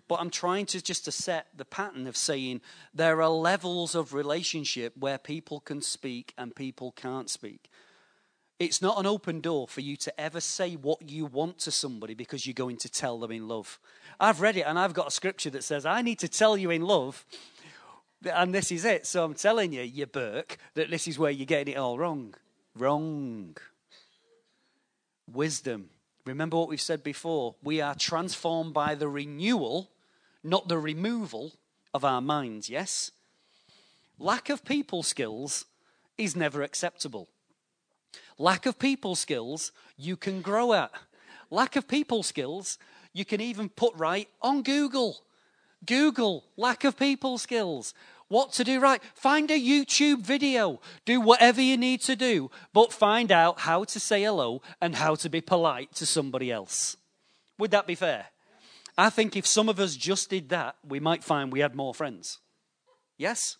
[0.06, 4.12] But I'm trying to just to set the pattern of saying there are levels of
[4.12, 7.70] relationship where people can speak and people can't speak.
[8.58, 12.14] It's not an open door for you to ever say what you want to somebody
[12.14, 13.78] because you're going to tell them in love.
[14.18, 16.70] I've read it and I've got a scripture that says, I need to tell you
[16.70, 17.24] in love,
[18.22, 19.06] and this is it.
[19.06, 22.34] So I'm telling you, you Burke, that this is where you're getting it all wrong.
[22.76, 23.56] Wrong.
[25.30, 25.90] Wisdom.
[26.24, 27.54] Remember what we've said before.
[27.62, 29.90] We are transformed by the renewal,
[30.44, 31.52] not the removal
[31.92, 33.10] of our minds, yes?
[34.18, 35.64] Lack of people skills
[36.18, 37.28] is never acceptable.
[38.38, 40.90] Lack of people skills, you can grow at.
[41.50, 42.78] Lack of people skills,
[43.12, 45.22] you can even put right on Google.
[45.84, 47.94] Google, lack of people skills.
[48.30, 49.02] What to do right.
[49.12, 50.80] Find a YouTube video.
[51.04, 55.16] Do whatever you need to do, but find out how to say hello and how
[55.16, 56.96] to be polite to somebody else.
[57.58, 58.26] Would that be fair?
[58.96, 61.92] I think if some of us just did that, we might find we had more
[61.92, 62.38] friends.
[63.18, 63.56] Yes?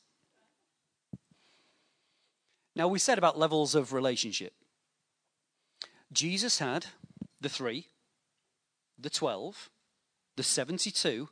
[2.76, 4.52] Now, we said about levels of relationship.
[6.12, 6.86] Jesus had
[7.40, 7.88] the three,
[8.96, 9.68] the 12,
[10.36, 11.28] the 72,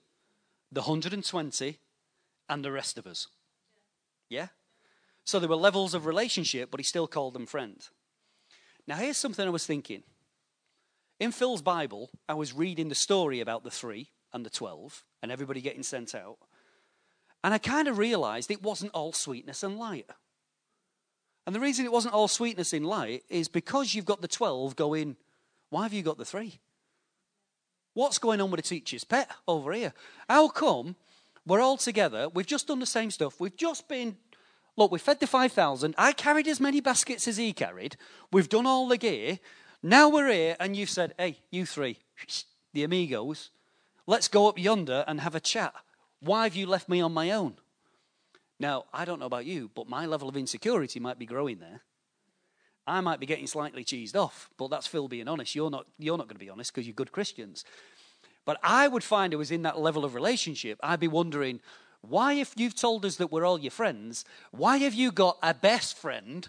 [0.72, 1.78] the 120,
[2.48, 3.28] and the rest of us.
[4.28, 4.48] Yeah?
[5.24, 7.86] So there were levels of relationship, but he still called them friend.
[8.86, 10.02] Now, here's something I was thinking.
[11.20, 15.32] In Phil's Bible, I was reading the story about the three and the 12 and
[15.32, 16.38] everybody getting sent out.
[17.44, 20.06] And I kind of realized it wasn't all sweetness and light.
[21.46, 24.76] And the reason it wasn't all sweetness in light is because you've got the 12
[24.76, 25.16] going,
[25.70, 26.60] why have you got the three?
[27.94, 29.92] What's going on with the teacher's pet over here?
[30.28, 30.96] How come
[31.48, 32.28] we're all together?
[32.28, 33.40] We've just done the same stuff.
[33.40, 34.16] We've just been,
[34.76, 35.94] look, we fed the 5,000.
[35.98, 37.96] I carried as many baskets as he carried.
[38.30, 39.38] We've done all the gear.
[39.82, 41.98] Now we're here, and you've said, hey, you three,
[42.74, 43.50] the amigos,
[44.06, 45.74] let's go up yonder and have a chat.
[46.20, 47.54] Why have you left me on my own?
[48.60, 51.82] Now, I don't know about you, but my level of insecurity might be growing there.
[52.86, 55.54] I might be getting slightly cheesed off, but that's Phil being honest.
[55.54, 57.64] You're not, you're not going to be honest because you're good Christians.
[58.48, 61.60] But I would find it was in that level of relationship, I'd be wondering,
[62.00, 65.52] why, if you've told us that we're all your friends, why have you got a
[65.52, 66.48] best friend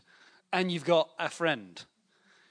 [0.54, 1.84] and you've got a friend?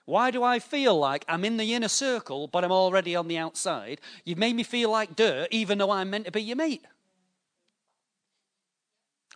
[0.05, 3.39] Why do I feel like I'm in the inner circle, but I'm already on the
[3.39, 4.03] outside?
[4.23, 6.85] You've made me feel like dirt, even though I'm meant to be your mate.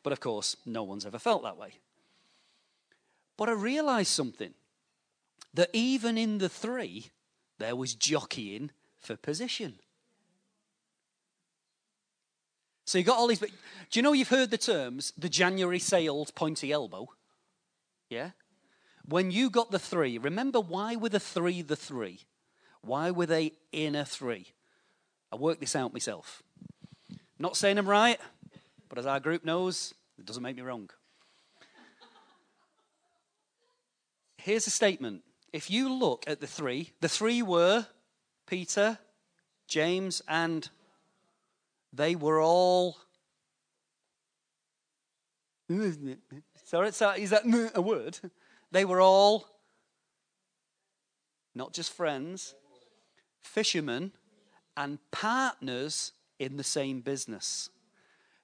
[0.03, 1.79] But of course, no one's ever felt that way.
[3.38, 4.53] But I realized something
[5.55, 7.12] that even in the three,
[7.59, 9.79] there was jockeying for position.
[12.85, 13.38] So you got all these.
[13.38, 13.51] But
[13.90, 17.09] Do you know you've heard the terms the January sales pointy elbow?
[18.09, 18.31] Yeah?
[19.05, 22.21] When you got the three, remember why were the three the three?
[22.83, 24.47] Why were they in a three?
[25.33, 26.42] I worked this out myself.
[27.38, 28.21] Not saying I'm right,
[28.88, 30.90] but as our group knows, it doesn't make me wrong.
[34.37, 35.23] Here's a statement.
[35.53, 37.87] If you look at the three, the three were
[38.47, 38.99] Peter,
[39.68, 40.68] James, and
[41.92, 42.96] they were all.
[46.64, 47.42] Sorry, sorry, is that
[47.74, 48.18] a word?
[48.70, 49.46] They were all
[51.55, 52.55] not just friends,
[53.42, 54.12] fishermen,
[54.76, 57.68] and partners in the same business.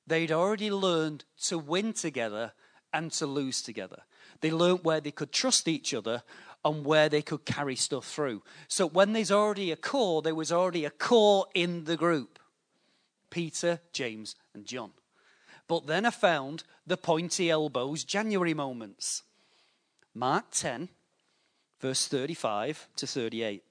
[0.06, 2.52] They'd already learned to win together
[2.92, 4.02] and to lose together.
[4.40, 6.22] They learned where they could trust each other
[6.64, 8.42] and where they could carry stuff through.
[8.68, 12.37] So when there's already a core, there was already a core in the group
[13.30, 14.90] Peter, James, and John.
[15.66, 19.22] But then I found the pointy elbows January moments.
[20.14, 20.88] Mark 10,
[21.80, 23.62] verse 35 to 38.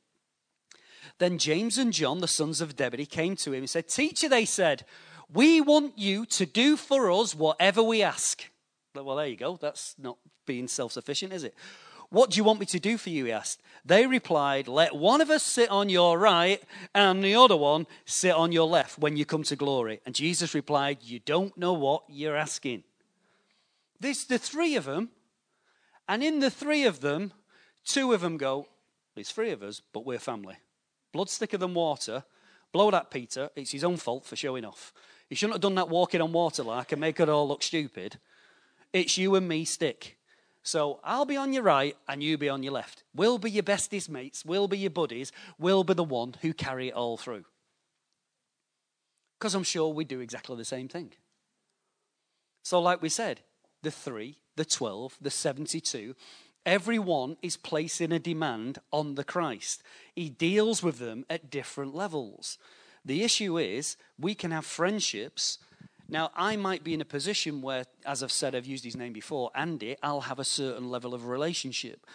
[1.19, 4.45] Then James and John, the sons of Zebedee, came to him and said, Teacher, they
[4.45, 4.85] said,
[5.33, 8.49] we want you to do for us whatever we ask.
[8.95, 9.57] Well, there you go.
[9.57, 11.53] That's not being self sufficient, is it?
[12.09, 13.25] What do you want me to do for you?
[13.25, 13.61] He asked.
[13.83, 16.61] They replied, Let one of us sit on your right
[16.93, 19.99] and the other one sit on your left when you come to glory.
[20.05, 22.83] And Jesus replied, You don't know what you're asking.
[23.99, 25.09] There's the three of them,
[26.07, 27.33] and in the three of them,
[27.83, 28.67] two of them go,
[29.15, 30.55] There's three of us, but we're family.
[31.11, 32.23] Blood's thicker than water.
[32.71, 33.49] Blow that, Peter.
[33.55, 34.93] It's his own fault for showing off.
[35.29, 38.19] He shouldn't have done that walking on water like and make it all look stupid.
[38.93, 40.16] It's you and me stick.
[40.67, 43.05] So I'll be on your right and you be on your left.
[43.15, 44.43] We'll be your bestest mates.
[44.43, 45.31] We'll be your buddies.
[45.57, 47.45] We'll be the one who carry it all through.
[49.39, 51.13] Because I'm sure we do exactly the same thing.
[52.63, 53.39] So, like we said,
[53.81, 56.15] the three, the 12, the 72,
[56.65, 59.83] everyone is placing a demand on the Christ.
[60.13, 62.57] He deals with them at different levels.
[63.05, 65.59] The issue is we can have friendships.
[66.09, 69.11] Now, I might be in a position where, as I've said, I've used his name
[69.11, 72.05] before, Andy, I'll have a certain level of relationship.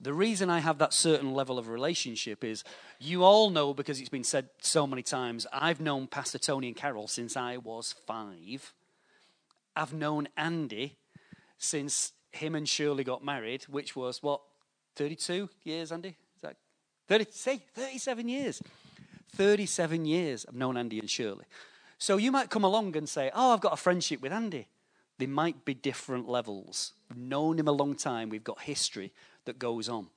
[0.00, 2.64] The reason I have that certain level of relationship is
[3.00, 6.76] you all know, because it's been said so many times, I've known Pastor Tony and
[6.76, 8.74] Carol since I was five.
[9.74, 10.98] I've known Andy
[11.56, 14.42] since him and Shirley got married, which was what,
[14.96, 16.16] 32 years, Andy?
[16.36, 16.56] Is that
[17.08, 18.62] 30, say 37 years.
[19.34, 21.44] 37 years I've known Andy and Shirley.
[22.04, 24.68] So you might come along and say, Oh, I've got a friendship with Andy.
[25.16, 26.92] They might be different levels.
[27.08, 29.10] We've known him a long time, we've got history
[29.46, 30.08] that goes on.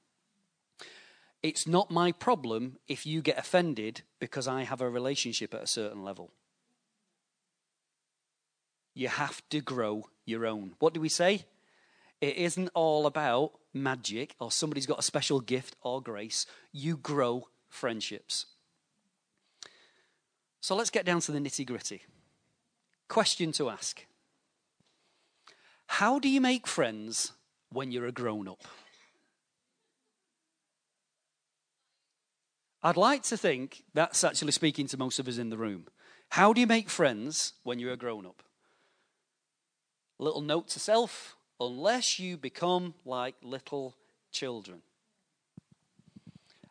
[1.41, 5.67] It's not my problem if you get offended because I have a relationship at a
[5.67, 6.31] certain level.
[8.93, 10.73] You have to grow your own.
[10.79, 11.45] What do we say?
[12.19, 16.45] It isn't all about magic or somebody's got a special gift or grace.
[16.73, 18.45] You grow friendships.
[20.68, 22.01] So let's get down to the nitty gritty.
[23.07, 24.05] Question to ask
[25.88, 27.32] How do you make friends
[27.72, 28.65] when you're a grown up?
[32.84, 35.86] I'd like to think that's actually speaking to most of us in the room.
[36.32, 38.43] How do you make friends when you're a grown up?
[40.20, 43.95] Little note to self unless you become like little
[44.34, 44.82] children.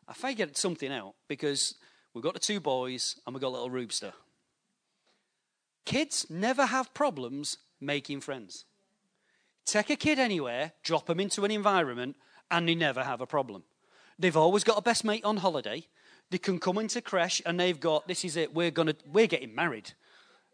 [0.07, 1.77] I figured something out because
[2.17, 4.15] we've got the two boys and we've got little Roobster.
[5.85, 8.65] Kids never have problems making friends.
[9.67, 12.17] Take a kid anywhere, drop them into an environment,
[12.51, 13.65] and they never have a problem.
[14.19, 15.87] They've always got a best mate on holiday.
[16.31, 19.55] They can come into creche and they've got, this is it, we're, gonna, we're getting
[19.55, 19.93] married.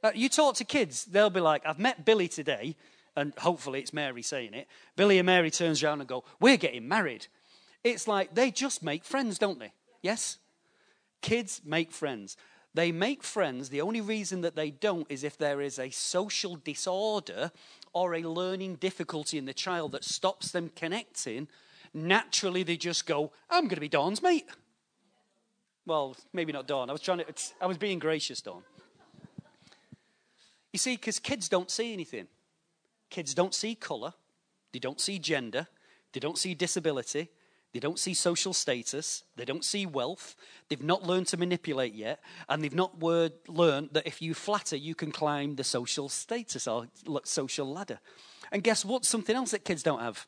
[0.02, 2.74] Uh, you talk to kids, they'll be like, I've met Billy today,
[3.14, 4.66] and hopefully it's Mary saying it.
[4.96, 7.28] Billy and Mary turns around and go, we're getting married.
[7.84, 9.72] It's like they just make friends, don't they?
[10.02, 10.38] Yes?
[11.22, 12.36] Kids make friends.
[12.74, 13.68] They make friends.
[13.68, 17.50] The only reason that they don't is if there is a social disorder
[17.92, 21.48] or a learning difficulty in the child that stops them connecting.
[21.94, 24.46] Naturally, they just go, I'm going to be Dawn's mate.
[25.84, 26.88] Well, maybe not Dawn.
[26.88, 27.24] I was trying to,
[27.60, 28.62] I was being gracious, Dawn.
[30.72, 32.28] You see, because kids don't see anything.
[33.10, 34.14] Kids don't see colour,
[34.72, 35.66] they don't see gender,
[36.14, 37.28] they don't see disability,
[37.72, 40.36] they don't see social status, they don't see wealth,
[40.68, 44.76] they've not learned to manipulate yet, and they've not word, learned that if you flatter,
[44.76, 46.88] you can climb the social status or
[47.24, 47.98] social ladder.
[48.50, 49.06] And guess what?
[49.06, 50.26] Something else that kids don't have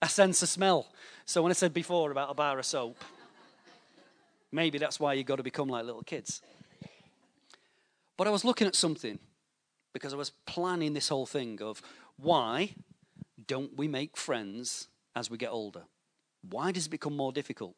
[0.00, 0.88] a sense of smell.
[1.26, 2.96] So, when I said before about a bar of soap,
[4.50, 6.40] maybe that's why you've got to become like little kids.
[8.16, 9.18] But I was looking at something
[9.92, 11.82] because I was planning this whole thing of
[12.16, 12.74] why
[13.46, 15.82] don't we make friends as we get older?
[16.42, 17.74] Why does it become more difficult?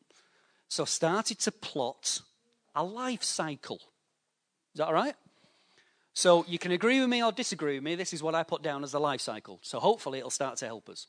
[0.69, 2.21] So I started to plot
[2.75, 3.81] a life cycle.
[4.75, 5.15] Is that all right?
[6.13, 7.95] So you can agree with me or disagree with me.
[7.95, 9.59] This is what I put down as the life cycle.
[9.63, 11.07] So hopefully it'll start to help us.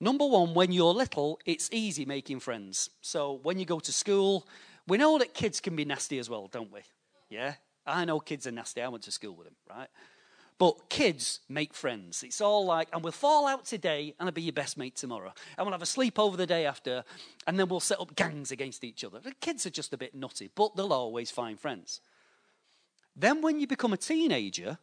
[0.00, 2.90] Number one, when you're little, it's easy making friends.
[3.00, 4.46] So when you go to school,
[4.86, 6.80] we know that kids can be nasty as well, don't we?
[7.28, 7.54] Yeah?
[7.86, 8.80] I know kids are nasty.
[8.80, 9.88] I went to school with them, right?
[10.60, 12.22] But kids make friends.
[12.22, 15.32] It's all like, and we'll fall out today and I'll be your best mate tomorrow.
[15.56, 17.02] And we'll have a sleepover the day after,
[17.46, 19.20] and then we'll set up gangs against each other.
[19.20, 22.02] The kids are just a bit nutty, but they'll always find friends.
[23.16, 24.76] Then when you become a teenager,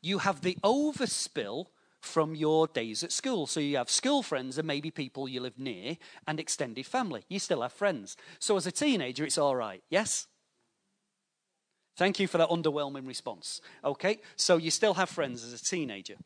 [0.00, 1.66] you have the overspill
[2.00, 3.48] from your days at school.
[3.48, 5.96] So you have school friends and maybe people you live near
[6.28, 7.24] and extended family.
[7.28, 8.16] You still have friends.
[8.38, 9.82] So as a teenager, it's all right.
[9.90, 10.28] Yes?
[11.96, 13.62] Thank you for that underwhelming response.
[13.82, 16.16] Okay, so you still have friends as a teenager.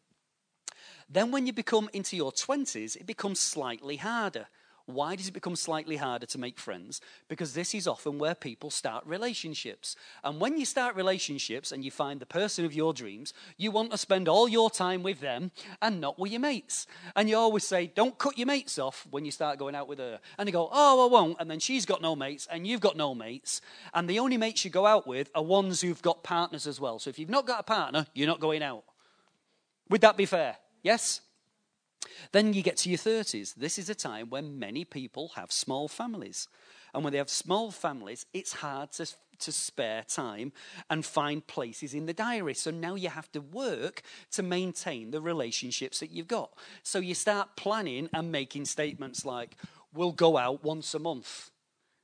[1.09, 4.47] Then, when you become into your 20s, it becomes slightly harder
[4.95, 7.01] why does it become slightly harder to make friends?
[7.29, 9.97] Because this is often where people start relationships.
[10.23, 13.91] And when you start relationships and you find the person of your dreams, you want
[13.91, 15.51] to spend all your time with them
[15.83, 16.87] and not with your mates.
[17.17, 19.99] And you always say, don't cut your mates off when you start going out with
[19.99, 20.21] her.
[20.39, 21.37] And they go, oh, I won't.
[21.41, 23.61] And then she's got no mates and you've got no mates.
[23.95, 26.99] And the only mates you go out with are ones who've got partners as well.
[26.99, 28.85] So if you've not got a partner, you're not going out.
[29.89, 30.57] Would that be fair?
[30.83, 31.21] Yes?
[32.33, 33.55] Then you get to your 30s.
[33.55, 36.49] This is a time when many people have small families.
[36.95, 39.07] And when they have small families, it's hard to,
[39.41, 40.53] to spare time
[40.89, 42.55] and find places in the diary.
[42.55, 46.53] So now you have to work to maintain the relationships that you've got.
[46.83, 49.57] So you start planning and making statements like,
[49.93, 51.51] we'll go out once a month.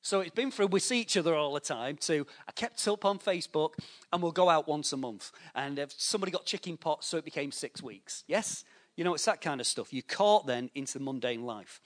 [0.03, 3.05] So it's been through, we see each other all the time, to I kept up
[3.05, 3.72] on Facebook
[4.12, 5.32] and we'll go out once a month.
[5.53, 8.22] And if somebody got chicken pox, so it became six weeks.
[8.28, 8.64] Yes?
[8.97, 9.92] You know, it's that kind of stuff.
[9.92, 11.80] You're caught then into the mundane life.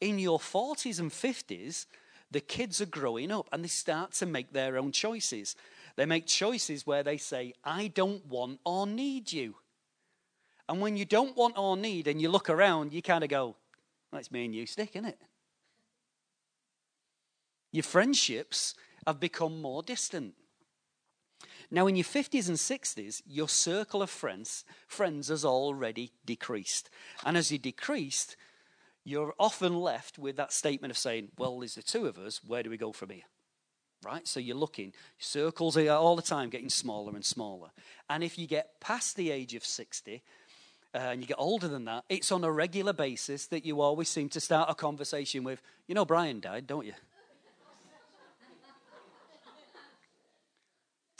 [0.00, 1.86] In your 40s and 50s,
[2.30, 5.56] the kids are growing up and they start to make their own choices.
[5.96, 9.54] They make choices where they say, I don't want or need you.
[10.68, 13.56] And when you don't want or need and you look around, you kind of go,
[14.12, 15.18] that's me and you stick, isn't it?
[17.72, 18.74] Your friendships
[19.06, 20.34] have become more distant.
[21.70, 26.90] Now, in your 50s and 60s, your circle of friends, friends has already decreased.
[27.24, 28.36] And as you decreased,
[29.04, 32.62] you're often left with that statement of saying, well, there's the two of us, where
[32.62, 33.22] do we go from here?
[34.04, 34.26] Right?
[34.26, 37.70] So you're looking, circles are all the time getting smaller and smaller.
[38.08, 40.22] And if you get past the age of 60,
[40.94, 44.08] uh, and you get older than that, it's on a regular basis that you always
[44.08, 46.92] seem to start a conversation with, you know, Brian died, don't you?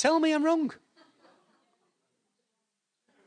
[0.05, 0.71] Tell me I'm wrong.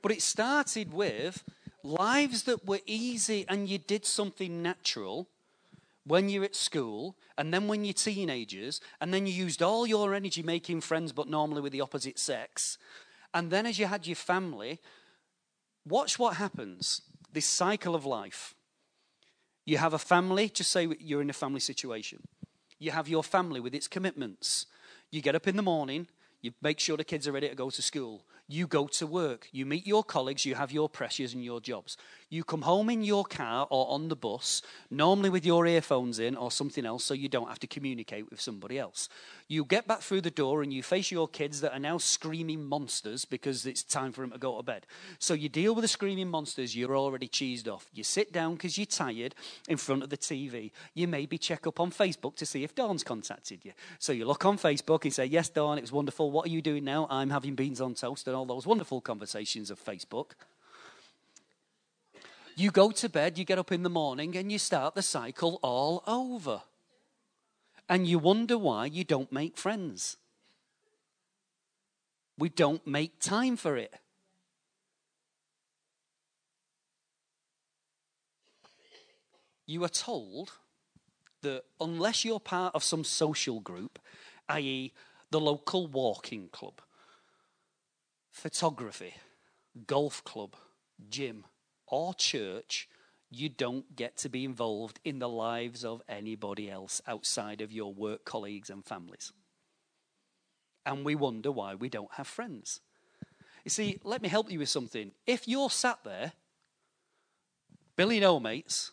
[0.04, 1.44] But it started with
[1.82, 5.28] lives that were easy and you did something natural
[6.06, 10.14] when you're at school and then when you're teenagers and then you used all your
[10.14, 12.78] energy making friends but normally with the opposite sex.
[13.34, 14.80] And then as you had your family
[15.84, 17.02] watch what happens.
[17.34, 18.54] This cycle of life.
[19.66, 22.20] You have a family just say you're in a family situation.
[22.78, 24.68] You have your family with its commitments.
[25.10, 26.08] You get up in the morning
[26.48, 28.24] you make sure the kids are ready to go to school.
[28.48, 31.98] You go to work, you meet your colleagues, you have your pressures and your jobs.
[32.30, 34.62] You come home in your car or on the bus,
[34.92, 38.42] normally with your earphones in or something else, so you don't have to communicate with
[38.42, 39.08] somebody else.
[39.48, 42.66] You get back through the door and you face your kids that are now screaming
[42.66, 44.86] monsters because it's time for them to go to bed.
[45.20, 47.88] So you deal with the screaming monsters, you're already cheesed off.
[47.94, 49.34] You sit down because you're tired
[49.70, 50.72] in front of the TV.
[50.94, 53.72] You maybe check up on Facebook to see if Dawn's contacted you.
[54.00, 56.30] So you look on Facebook and say, Yes, Dawn, it was wonderful.
[56.30, 57.08] What are you doing now?
[57.10, 60.32] I'm having beans on toast and all those wonderful conversations of Facebook.
[62.60, 65.60] You go to bed, you get up in the morning, and you start the cycle
[65.62, 66.64] all over.
[67.88, 70.18] And you wonder why you don't make friends.
[72.36, 73.94] We don't make time for it.
[79.68, 80.54] You are told
[81.44, 84.00] that unless you're part of some social group,
[84.50, 84.94] i.e.,
[85.30, 86.82] the local walking club,
[88.32, 89.14] photography,
[89.86, 90.56] golf club,
[91.08, 91.44] gym,
[91.88, 92.88] or church,
[93.30, 97.94] you don't get to be involved in the lives of anybody else outside of your
[97.94, 99.32] work colleagues and families.
[100.86, 102.80] And we wonder why we don't have friends.
[103.66, 105.12] You see, let me help you with something.
[105.26, 106.32] If you're sat there,
[107.98, 108.92] Billy no mates,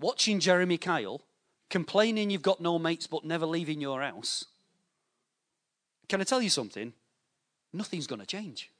[0.00, 1.20] watching Jeremy Kyle,
[1.70, 4.46] complaining you've got no mates but never leaving your house,
[6.08, 6.94] can I tell you something?
[7.72, 8.70] nothing's going to change.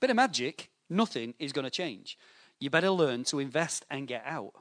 [0.00, 2.18] Bit of magic, nothing is going to change.
[2.60, 4.52] You better learn to invest and get out.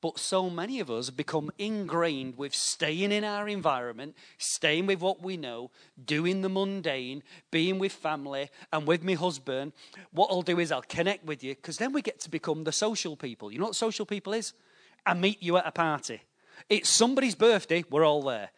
[0.00, 5.00] But so many of us have become ingrained with staying in our environment, staying with
[5.00, 5.70] what we know,
[6.02, 9.72] doing the mundane, being with family and with my husband.
[10.12, 12.72] What I'll do is I'll connect with you because then we get to become the
[12.72, 13.52] social people.
[13.52, 14.54] You know what social people is?
[15.04, 16.22] I meet you at a party.
[16.70, 18.50] It's somebody's birthday, we're all there.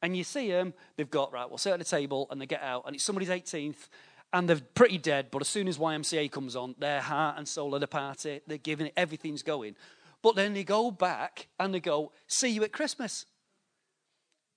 [0.00, 2.62] And you see them, they've got, right, we'll sit at the table and they get
[2.62, 3.88] out, and it's somebody's 18th,
[4.34, 7.76] and they're pretty dead, but as soon as YMCA comes on, their heart and soul
[7.76, 9.76] at the party, they're giving it, everything's going.
[10.22, 13.26] But then they go back and they go, see you at Christmas.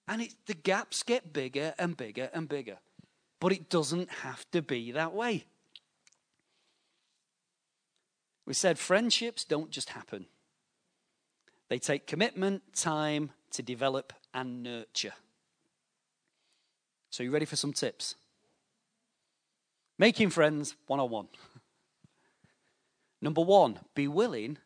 [0.07, 2.79] And it, the gaps get bigger and bigger and bigger.
[3.39, 5.45] But it doesn't have to be that way.
[8.47, 10.25] We said friendships don't just happen,
[11.69, 15.13] they take commitment, time to develop and nurture.
[17.11, 18.15] So, you ready for some tips?
[19.99, 21.27] Making friends 101.
[23.21, 24.57] Number one, be willing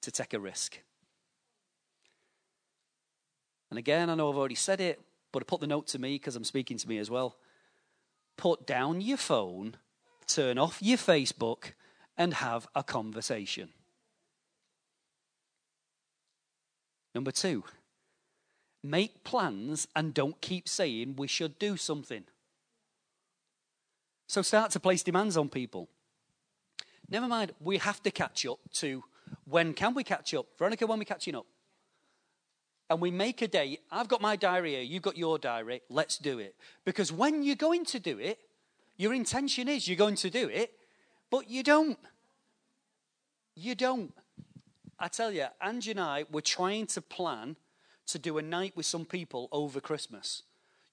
[0.00, 0.78] to take a risk.
[3.70, 5.00] And again, I know I've already said it,
[5.30, 7.36] but I put the note to me because I'm speaking to me as well.
[8.36, 9.76] Put down your phone,
[10.26, 11.72] turn off your Facebook,
[12.16, 13.68] and have a conversation.
[17.14, 17.64] Number two,
[18.82, 22.24] Make plans and don't keep saying we should do something.
[24.32, 25.90] So start to place demands on people.
[27.10, 29.04] Never mind, we have to catch up to
[29.44, 30.46] when can we catch up?
[30.56, 31.44] Veronica, when we catching up?
[32.88, 33.80] And we make a date.
[33.90, 35.82] I've got my diary here, you've got your diary.
[35.90, 36.54] Let's do it.
[36.86, 38.38] Because when you're going to do it,
[38.96, 40.72] your intention is you're going to do it,
[41.28, 41.98] but you don't.
[43.54, 44.14] You don't.
[44.98, 47.56] I tell you, Angie and I were trying to plan
[48.06, 50.42] to do a night with some people over Christmas.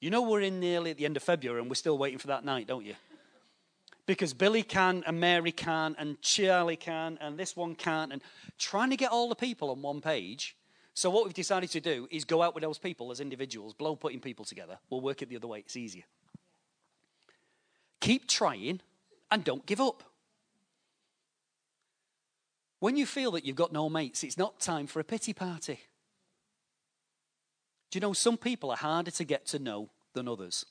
[0.01, 2.27] You know, we're in nearly at the end of February and we're still waiting for
[2.27, 2.95] that night, don't you?
[4.09, 8.23] Because Billy can, and Mary can, and Charlie can, and this one can't, and
[8.57, 10.57] trying to get all the people on one page
[10.95, 13.95] So, what we've decided to do is go out with those people as individuals, blow
[13.95, 14.79] putting people together.
[14.89, 16.05] We'll work it the other way, it's easier.
[18.01, 18.81] Keep trying
[19.29, 20.01] and don't give up.
[22.79, 25.81] When you feel that you've got no mates, it's not time for a pity party.
[27.91, 30.65] Do you know some people are harder to get to know than others?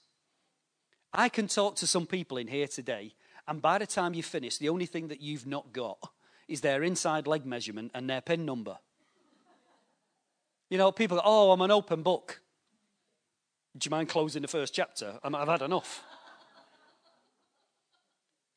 [1.13, 3.15] I can talk to some people in here today,
[3.49, 5.99] and by the time you finish, the only thing that you've not got
[6.47, 8.79] is their inside leg measurement and their pin number.
[10.71, 12.41] You know, people oh, I'm an open book.
[13.77, 15.19] Do you mind closing the first chapter?
[15.25, 16.05] I've had enough.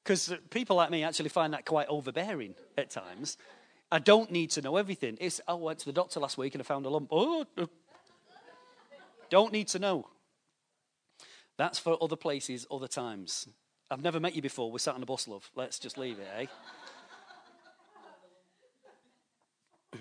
[0.04, 3.38] Because people like me actually find that quite overbearing at times.
[3.92, 5.16] I don't need to know everything.
[5.22, 7.10] It's, oh, I went to the doctor last week and I found a lump.
[7.12, 7.46] Oh,
[9.30, 10.08] don't need to know.
[11.58, 13.48] That's for other places, other times.
[13.92, 14.72] I've never met you before.
[14.72, 15.52] We're sat on a bus, love.
[15.54, 16.50] Let's just leave it,
[19.94, 19.98] eh?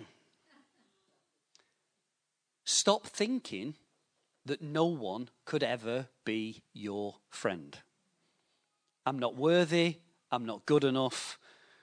[2.64, 3.74] Stop thinking
[4.46, 7.78] that no one could ever be your friend.
[9.04, 9.96] I'm not worthy.
[10.30, 11.36] I'm not good enough.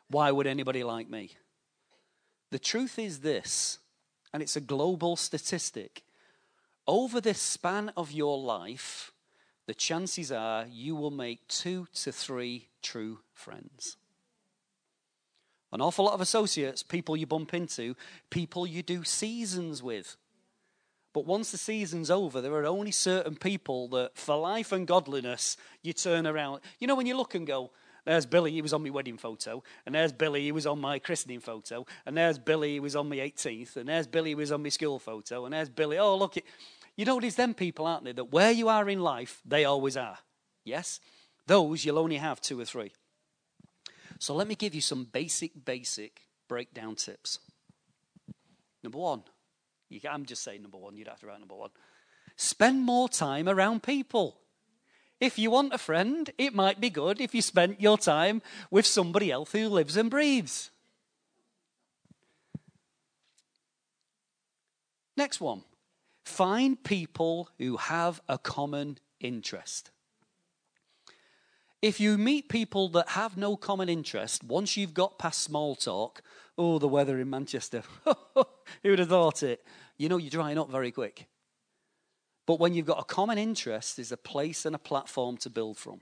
[0.10, 1.32] Why would anybody like me?
[2.52, 3.80] The truth is this,
[4.34, 6.04] and it's a global statistic.
[6.88, 9.12] Over this span of your life,
[9.68, 13.98] the chances are you will make two to three true friends.
[15.74, 17.96] An awful lot of associates, people you bump into,
[18.30, 20.16] people you do seasons with.
[21.14, 25.58] But once the season's over, there are only certain people that, for life and godliness,
[25.82, 26.62] you turn around.
[26.80, 27.72] You know, when you look and go,
[28.06, 29.62] there's Billy, he was on my wedding photo.
[29.86, 31.86] And there's Billy, he was on my christening photo.
[32.06, 33.76] And there's Billy, he was on my 18th.
[33.76, 35.44] And there's Billy, he was on my school photo.
[35.44, 36.46] And there's Billy, oh, look, it.
[36.98, 39.96] You know, there's them people, aren't they, that where you are in life, they always
[39.96, 40.18] are.
[40.66, 41.00] Yes?
[41.46, 42.92] Those you'll only have two or three.
[44.20, 47.38] So let me give you some basic, basic breakdown tips.
[48.84, 49.24] Number one,
[49.90, 51.70] you, I'm just saying number one, you'd have to write number one.
[52.36, 54.40] Spend more time around people.
[55.20, 58.42] If you want a friend, it might be good if you spent your time
[58.72, 60.72] with somebody else who lives and breathes.
[65.16, 65.64] Next one
[66.28, 69.92] Find people who have a common interest.
[71.82, 76.22] If you meet people that have no common interest, once you've got past small talk,
[76.58, 78.46] oh, the weather in Manchester, who
[78.84, 79.66] would have thought it?
[79.98, 81.28] You know, you're drying up very quick.
[82.46, 85.78] But when you've got a common interest, there's a place and a platform to build
[85.78, 86.02] from.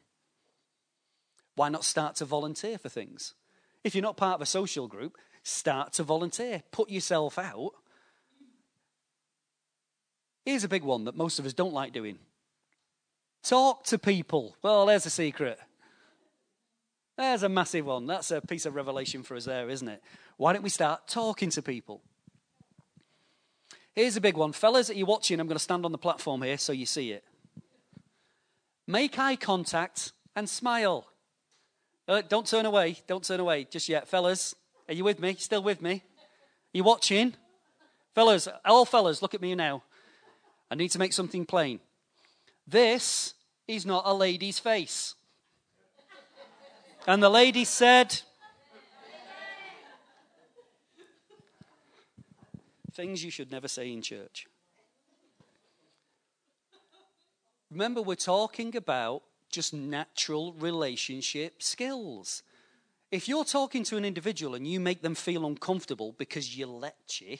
[1.53, 3.35] Why not start to volunteer for things?
[3.83, 6.63] If you're not part of a social group, start to volunteer.
[6.71, 7.73] Put yourself out
[10.45, 12.19] Here's a big one that most of us don't like doing
[13.45, 14.55] talk to people.
[14.61, 15.59] Well, there's a secret.
[17.17, 18.07] There's a massive one.
[18.07, 20.01] That's a piece of revelation for us there, isn't it?
[20.37, 22.01] Why don't we start talking to people?
[23.93, 24.51] Here's a big one.
[24.51, 27.11] Fellas, that you're watching, I'm going to stand on the platform here so you see
[27.11, 27.23] it.
[28.87, 31.07] Make eye contact and smile.
[32.07, 32.97] Uh, don't turn away.
[33.07, 34.07] Don't turn away just yet.
[34.07, 34.53] Fellas,
[34.89, 35.35] are you with me?
[35.35, 36.03] Still with me?
[36.73, 37.35] You watching?
[38.13, 39.83] Fellas, all fellas, look at me now.
[40.69, 41.79] I need to make something plain.
[42.67, 43.33] This
[43.67, 45.15] is not a lady's face.
[47.07, 48.21] And the lady said,
[52.93, 54.47] Things you should never say in church.
[57.69, 62.41] Remember, we're talking about just natural relationship skills.
[63.11, 67.19] If you're talking to an individual and you make them feel uncomfortable because you let
[67.19, 67.37] you,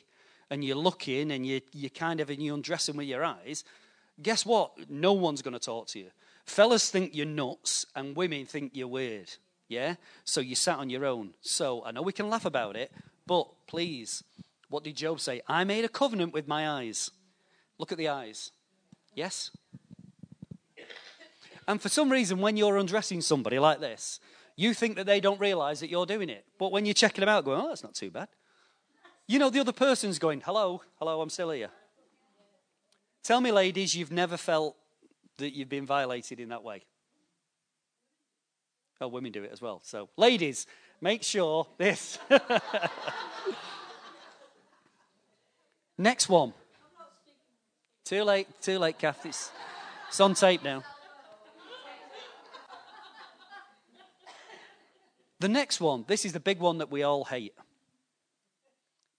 [0.50, 3.64] and you're looking and you, you kind of you're undressing with your eyes,
[4.22, 4.90] guess what?
[4.90, 6.08] No one's going to talk to you.
[6.46, 9.32] Fellas think you're nuts and women think you're weird.
[9.68, 9.96] Yeah?
[10.24, 11.34] So you sat on your own.
[11.42, 12.92] So I know we can laugh about it,
[13.26, 14.24] but please,
[14.70, 15.42] what did Job say?
[15.48, 17.12] I made a covenant with my eyes.
[17.78, 18.52] Look at the eyes.
[19.16, 19.52] Yes?
[21.68, 24.20] And for some reason, when you're undressing somebody like this,
[24.56, 26.46] you think that they don't realize that you're doing it.
[26.60, 28.28] But when you're checking them out, going, oh, that's not too bad.
[29.28, 31.70] You know, the other person's going, hello, hello, I'm still here.
[33.24, 34.76] Tell me, ladies, you've never felt
[35.38, 36.84] that you've been violated in that way.
[39.02, 39.82] Oh, women do it as well.
[39.84, 40.68] So, ladies,
[41.02, 42.20] make sure this.
[45.98, 46.54] Next one.
[48.04, 49.26] Too late, too late, Kath.
[49.26, 49.50] It's,
[50.08, 50.84] it's on tape now.
[55.40, 57.54] The next one, this is the big one that we all hate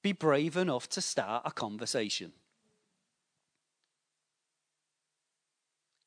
[0.06, 2.32] be brave enough to start a conversation.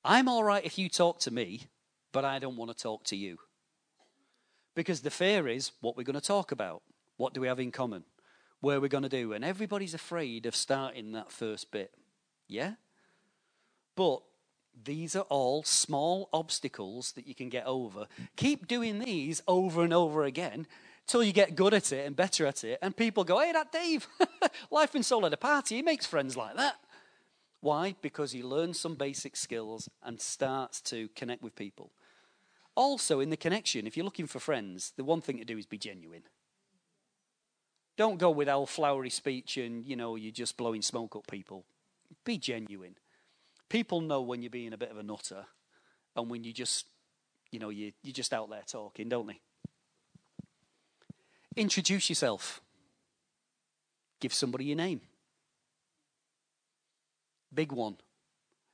[0.03, 1.67] I'm all right if you talk to me,
[2.11, 3.37] but I don't want to talk to you.
[4.75, 6.81] Because the fear is what we're going to talk about.
[7.17, 8.03] What do we have in common?
[8.61, 9.33] where we're going to do.
[9.33, 11.93] And everybody's afraid of starting that first bit.
[12.47, 12.73] Yeah?
[13.95, 14.21] But
[14.81, 18.07] these are all small obstacles that you can get over.
[18.35, 20.67] Keep doing these over and over again
[21.09, 22.77] till you get good at it and better at it.
[22.83, 24.07] And people go, hey, that Dave,
[24.71, 26.75] life and soul at a party, he makes friends like that.
[27.61, 27.95] Why?
[28.01, 31.91] Because he learns some basic skills and starts to connect with people.
[32.75, 35.65] Also, in the connection, if you're looking for friends, the one thing to do is
[35.65, 36.23] be genuine.
[37.97, 41.65] Don't go with all flowery speech and, you know, you're just blowing smoke up people.
[42.23, 42.95] Be genuine.
[43.67, 45.45] People know when you're being a bit of a nutter
[46.15, 46.85] and when you just,
[47.51, 49.41] you know, you, you're just out there talking, don't they?
[51.59, 52.61] Introduce yourself.
[54.21, 55.01] Give somebody your name.
[57.53, 57.97] Big one.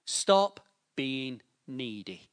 [0.06, 0.60] Stop
[0.96, 2.30] being needy.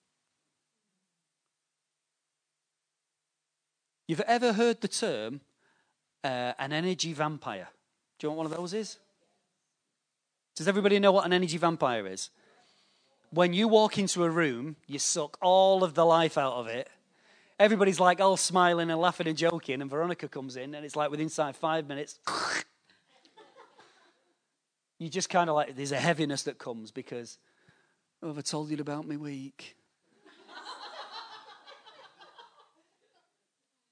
[4.06, 5.40] You've ever heard the term
[6.22, 7.68] uh, an energy vampire.
[8.18, 8.98] Do you know what one of those is?
[10.54, 12.28] Does everybody know what an energy vampire is?
[13.30, 16.90] When you walk into a room, you suck all of the life out of it.
[17.62, 21.12] Everybody's like all smiling and laughing and joking, and Veronica comes in, and it's like
[21.12, 22.18] within inside five minutes,
[24.98, 27.38] you just kind of like, there's a heaviness that comes because,
[28.20, 29.76] oh, have I told you about my week?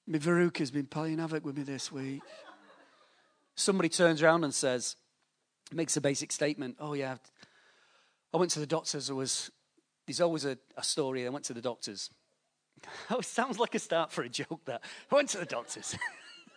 [0.05, 2.23] My Verruca's been playing havoc with me this week.
[3.55, 4.97] Somebody turns around and says,
[5.71, 6.75] makes a basic statement.
[6.81, 7.19] Oh, yeah,
[8.35, 9.07] I went to the doctors.
[9.07, 9.53] There was,
[10.09, 11.25] there's always a, a story.
[11.25, 12.11] I went to the doctors.
[13.11, 14.83] Oh, sounds like a start for a joke, that.
[15.11, 15.97] I went to the doctors.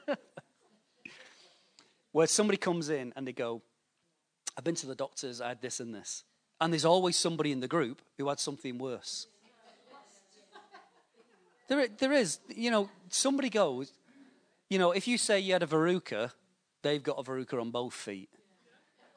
[2.12, 3.62] Where somebody comes in and they go,
[4.58, 6.24] I've been to the doctors, I had this and this.
[6.62, 9.28] And there's always somebody in the group who had something worse.
[11.70, 13.94] There, there is, you know, somebody goes,
[14.70, 16.32] you know, if you say you had a verruca,
[16.82, 18.30] they've got a verruca on both feet.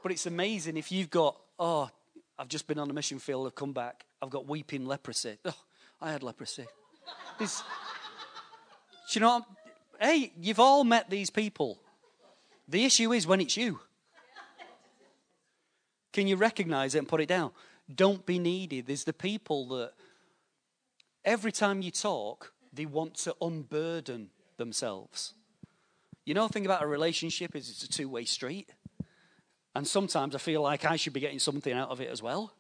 [0.01, 1.91] But it's amazing if you've got, oh,
[2.39, 5.39] I've just been on a mission field, I've come back, I've got weeping leprosy.
[5.45, 5.55] Oh,
[6.01, 6.67] I had leprosy.
[7.39, 9.45] This, do you know,
[10.01, 11.79] hey, you've all met these people.
[12.69, 13.81] The issue is when it's you.
[16.13, 17.51] Can you recognize it and put it down?
[17.95, 18.81] Don't be needy.
[18.81, 19.93] There's the people that
[21.25, 25.35] every time you talk, they want to unburden themselves.
[26.25, 28.71] You know, the thing about a relationship is it's a two way street.
[29.75, 32.55] And sometimes I feel like I should be getting something out of it as well.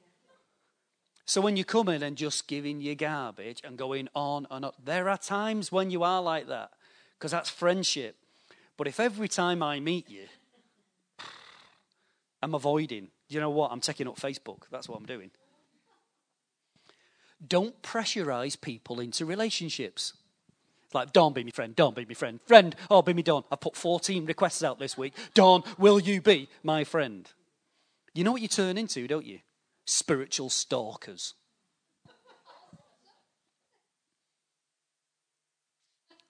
[1.27, 4.73] So when you come in and just giving your garbage and going on and on,
[4.83, 6.71] there are times when you are like that
[7.19, 8.15] because that's friendship.
[8.77, 10.27] But if every time I meet you,
[12.43, 13.73] I'm avoiding, you know what?
[13.73, 14.63] I'm taking up Facebook.
[14.71, 15.33] That's what I'm doing.
[17.47, 20.13] Don't pressurize people into relationships.
[20.85, 21.75] It's like, Don, be my friend.
[21.75, 22.39] Don, be my friend.
[22.47, 23.43] Friend, oh, be me Don.
[23.51, 25.13] I put 14 requests out this week.
[25.35, 27.29] Don, will you be my friend?
[28.15, 29.41] You know what you turn into, don't you?
[29.87, 31.35] Spiritual stalkers.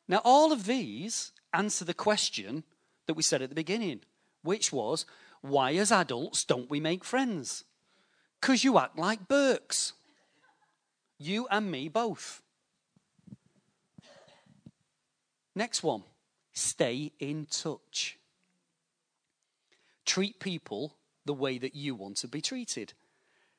[0.09, 2.62] Now, all of these answer the question
[3.07, 4.02] that we said at the beginning,
[4.42, 5.04] which was,
[5.40, 7.64] why as adults don't we make friends?
[8.40, 9.94] Because you act like Burks.
[11.18, 12.42] You and me both.
[15.54, 16.04] Next one
[16.52, 18.18] stay in touch.
[20.04, 22.92] Treat people the way that you want to be treated.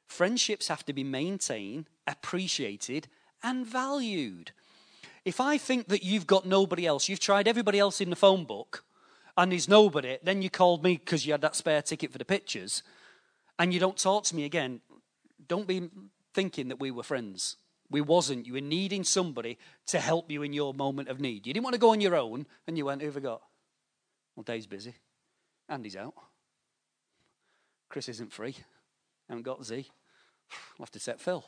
[0.07, 3.07] Friendships have to be maintained, appreciated,
[3.43, 4.51] and valued.
[5.25, 8.45] If I think that you've got nobody else, you've tried everybody else in the phone
[8.45, 8.83] book,
[9.35, 12.25] and there's nobody, then you called me because you had that spare ticket for the
[12.25, 12.81] pictures,
[13.59, 14.81] and you don't talk to me again,
[15.47, 15.89] don't be
[16.33, 17.57] thinking that we were friends.
[17.89, 18.45] We wasn't.
[18.45, 21.47] You were needing somebody to help you in your moment of need.
[21.47, 23.41] You didn't want to go on your own, and you went, Who've I got?
[24.35, 24.93] Well, Dave's busy.
[25.69, 26.13] Andy's out.
[27.89, 28.55] Chris isn't free.
[29.29, 29.87] I haven't got Z.
[30.51, 31.43] I'll have to set Phil.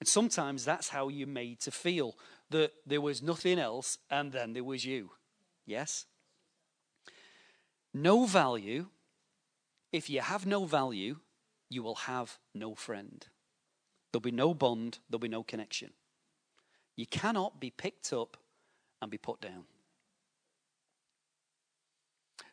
[0.00, 2.16] And sometimes that's how you're made to feel
[2.50, 5.10] that there was nothing else and then there was you.
[5.66, 6.06] Yes?
[7.92, 8.86] No value.
[9.92, 11.16] If you have no value,
[11.68, 13.26] you will have no friend.
[14.12, 15.90] There'll be no bond, there'll be no connection.
[16.96, 18.36] You cannot be picked up
[19.00, 19.64] and be put down.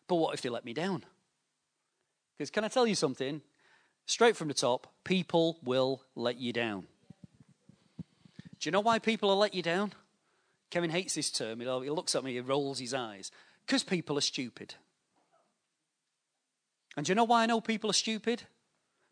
[0.08, 1.04] But what if they let me down?
[2.38, 3.42] Because can I tell you something?
[4.08, 6.88] Straight from the top, people will let you down.
[8.60, 9.94] Do you know why people will let you down?
[10.72, 11.60] Kevin hates this term.
[11.60, 13.32] He looks at me, he rolls his eyes.
[13.66, 14.74] Because people are stupid.
[16.96, 18.44] And do you know why I know people are stupid?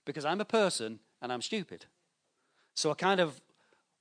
[0.06, 1.86] because I'm a person and I'm stupid.
[2.76, 3.42] So I kind of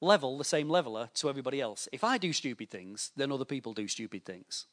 [0.01, 1.89] level the same leveler to everybody else.
[1.93, 4.67] If I do stupid things, then other people do stupid things.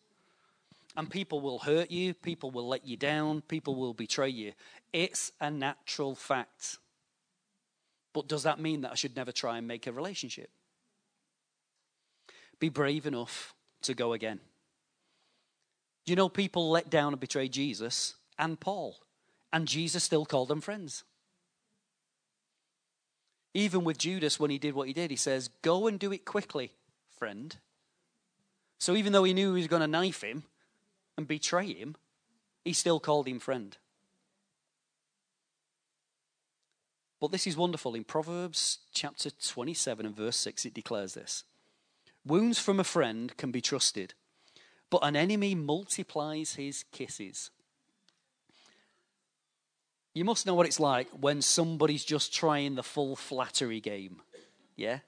[0.95, 4.53] And people will hurt you, people will let you down, people will betray you.
[4.91, 6.77] It's a natural fact.
[8.13, 10.49] But does that mean that I should never try and make a relationship?
[12.59, 14.41] Be brave enough to go again.
[16.05, 18.97] You know people let down and betray Jesus and Paul?
[19.53, 21.03] And Jesus still called them friends.
[23.53, 26.25] Even with Judas, when he did what he did, he says, Go and do it
[26.25, 26.71] quickly,
[27.17, 27.57] friend.
[28.79, 30.43] So even though he knew he was going to knife him
[31.21, 31.95] and betray him,
[32.65, 33.77] he still called him friend.
[37.19, 37.93] But this is wonderful.
[37.93, 41.43] In Proverbs chapter 27 and verse 6, it declares this
[42.25, 44.15] Wounds from a friend can be trusted,
[44.89, 47.51] but an enemy multiplies his kisses.
[50.13, 54.21] You must know what it's like when somebody's just trying the full flattery game.
[54.75, 54.99] Yeah?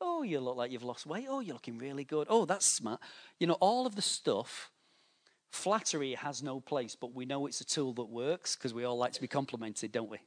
[0.00, 1.26] Oh, you look like you've lost weight.
[1.28, 2.26] Oh, you're looking really good.
[2.30, 3.00] Oh, that's smart.
[3.40, 4.70] You know, all of the stuff,
[5.54, 8.98] flattery has no place, but we know it's a tool that works because we all
[8.98, 10.18] like to be complimented, don't we?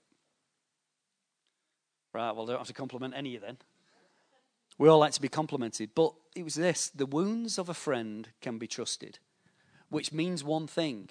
[2.13, 3.57] Right, well, I don't have to compliment any of you then.
[4.77, 5.91] We all like to be complimented.
[5.93, 9.19] But it was this the wounds of a friend can be trusted,
[9.89, 11.09] which means one thing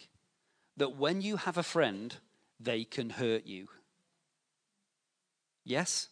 [0.76, 2.16] that when you have a friend
[2.58, 3.68] they can hurt you.
[5.64, 6.08] Yes,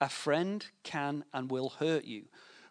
[0.00, 2.24] a friend can and will hurt you,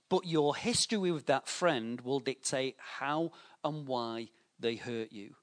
[0.10, 3.32] but your history with that friend will dictate how
[3.64, 4.30] and why
[4.62, 5.36] they hurt you.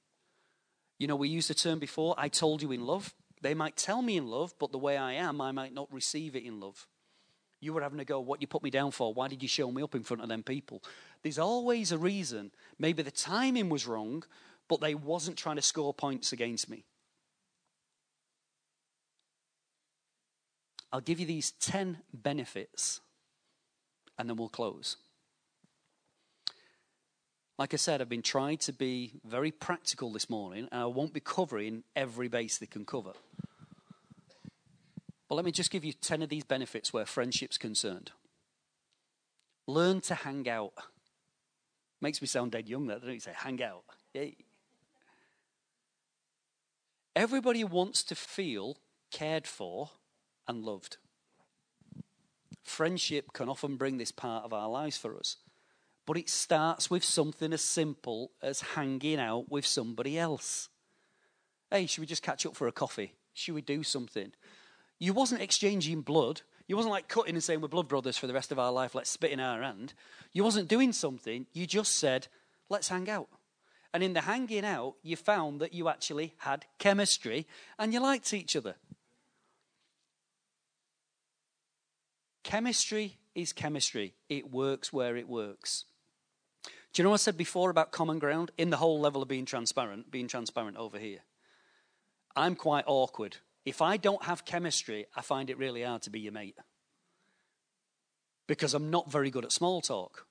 [0.97, 3.13] You know, we used the term before, I told you in love.
[3.41, 6.35] They might tell me in love, but the way I am, I might not receive
[6.35, 6.87] it in love.
[7.61, 9.13] You were having to go, what you put me down for?
[9.13, 10.83] Why did you show me up in front of them people?
[11.23, 12.51] There's always a reason.
[12.77, 14.23] Maybe the timing was wrong,
[14.67, 16.85] but they wasn't trying to score points against me.
[20.91, 23.01] I'll give you these 10 benefits
[24.17, 24.97] and then we'll close.
[27.59, 31.11] Like I said, I've been trying to be very practical this morning, and I won't
[31.11, 33.11] be covering every base they can cover.
[35.27, 38.11] But let me just give you 10 of these benefits where friendship's concerned.
[39.67, 40.71] Learn to hang out.
[41.99, 43.23] Makes me sound dead young, that, don't it?
[43.23, 43.83] Say, hang out.
[44.13, 44.37] Yay.
[47.13, 48.77] Everybody wants to feel
[49.11, 49.89] cared for
[50.47, 50.95] and loved.
[52.63, 55.35] Friendship can often bring this part of our lives for us,
[56.09, 60.67] but it starts with something as simple as hanging out with somebody else.
[61.69, 63.13] Hey, should we just catch up for a coffee?
[63.33, 64.31] Should we do something?
[64.97, 66.41] You wasn't exchanging blood.
[66.65, 68.95] You wasn't like cutting and saying we're blood brothers for the rest of our life,
[68.95, 69.93] let's spit in our hand.
[70.33, 71.45] You wasn't doing something.
[71.53, 72.27] You just said,
[72.69, 73.27] let's hang out.
[73.93, 77.45] And in the hanging out, you found that you actually had chemistry
[77.77, 78.77] and you liked each other.
[82.41, 85.85] Chemistry is chemistry, it works where it works.
[86.99, 88.51] Do you know what I said before about common ground?
[88.57, 91.19] In the whole level of being transparent, being transparent over here.
[92.35, 93.37] I'm quite awkward.
[93.63, 96.57] If I don't have chemistry, I find it really hard to be your mate.
[98.47, 100.27] Because I'm not very good at small talk.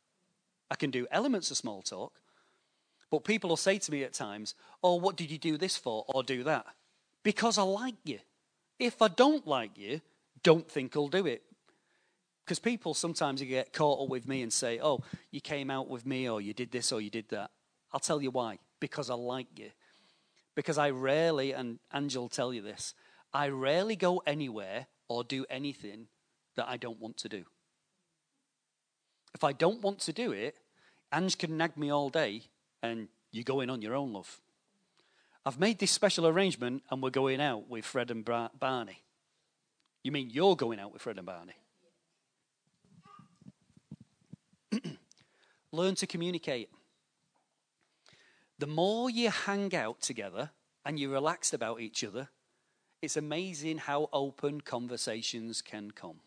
[0.71, 2.21] I can do elements of small talk,
[3.11, 6.05] but people will say to me at times, Oh, what did you do this for?
[6.09, 6.67] or do that?
[7.23, 8.19] Because I like you.
[8.79, 10.03] If I don't like you,
[10.43, 11.45] don't think I'll do it.
[12.49, 16.07] Because people sometimes get caught up with me and say, oh, you came out with
[16.07, 17.51] me, or you did this, or you did that.
[17.93, 18.59] I'll tell you why.
[18.81, 19.69] Because I like you.
[20.55, 22.95] Because I rarely, and Angel will tell you this,
[23.35, 26.07] I rarely go anywhere or do anything
[26.57, 27.45] that I don't want to do.
[29.35, 30.57] If I don't want to do it,
[31.13, 32.45] Ange can nag me all day,
[32.83, 34.41] and you're going on your own, love.
[35.45, 39.03] I've made this special arrangement, and we're going out with Fred and Barney.
[40.03, 41.53] You mean you're going out with Fred and Barney?
[45.79, 46.71] Learn to communicate.
[48.59, 50.51] The more you hang out together
[50.85, 52.31] and you're relaxed about each other,
[53.01, 56.19] it's amazing how open conversations can come.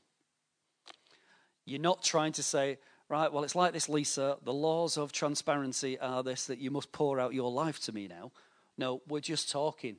[1.66, 2.78] You're not trying to say,
[3.10, 4.38] right, well, it's like this, Lisa.
[4.42, 8.08] The laws of transparency are this that you must pour out your life to me
[8.08, 8.32] now.
[8.78, 9.98] No, we're just talking.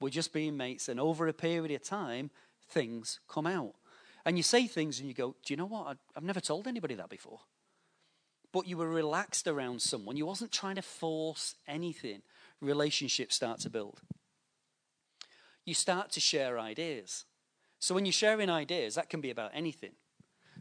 [0.00, 0.88] We're just being mates.
[0.88, 2.30] And over a period of time,
[2.66, 3.74] things come out.
[4.24, 5.98] And you say things and you go, do you know what?
[6.16, 7.40] I've never told anybody that before
[8.52, 10.16] but you were relaxed around someone.
[10.16, 12.22] You wasn't trying to force anything.
[12.60, 14.00] Relationships start to build.
[15.64, 17.24] You start to share ideas.
[17.78, 19.92] So when you're sharing ideas, that can be about anything.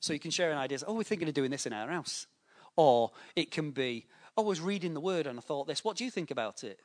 [0.02, 2.28] So you can share ideas, oh, we're thinking of doing this in our house.
[2.76, 5.84] Or it can be, oh, I was reading the word and I thought this.
[5.84, 6.80] What do you think about it?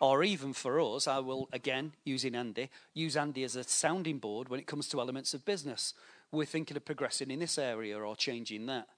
[0.00, 4.48] Or even for us, I will, again, using Andy, use Andy as a sounding board
[4.48, 5.94] when it comes to elements of business.
[6.30, 8.88] We're thinking of progressing in this area or changing that.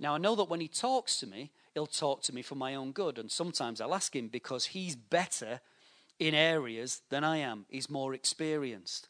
[0.00, 2.74] Now, I know that when he talks to me, he'll talk to me for my
[2.74, 3.18] own good.
[3.18, 5.60] And sometimes I'll ask him because he's better
[6.18, 9.08] in areas than I am, he's more experienced.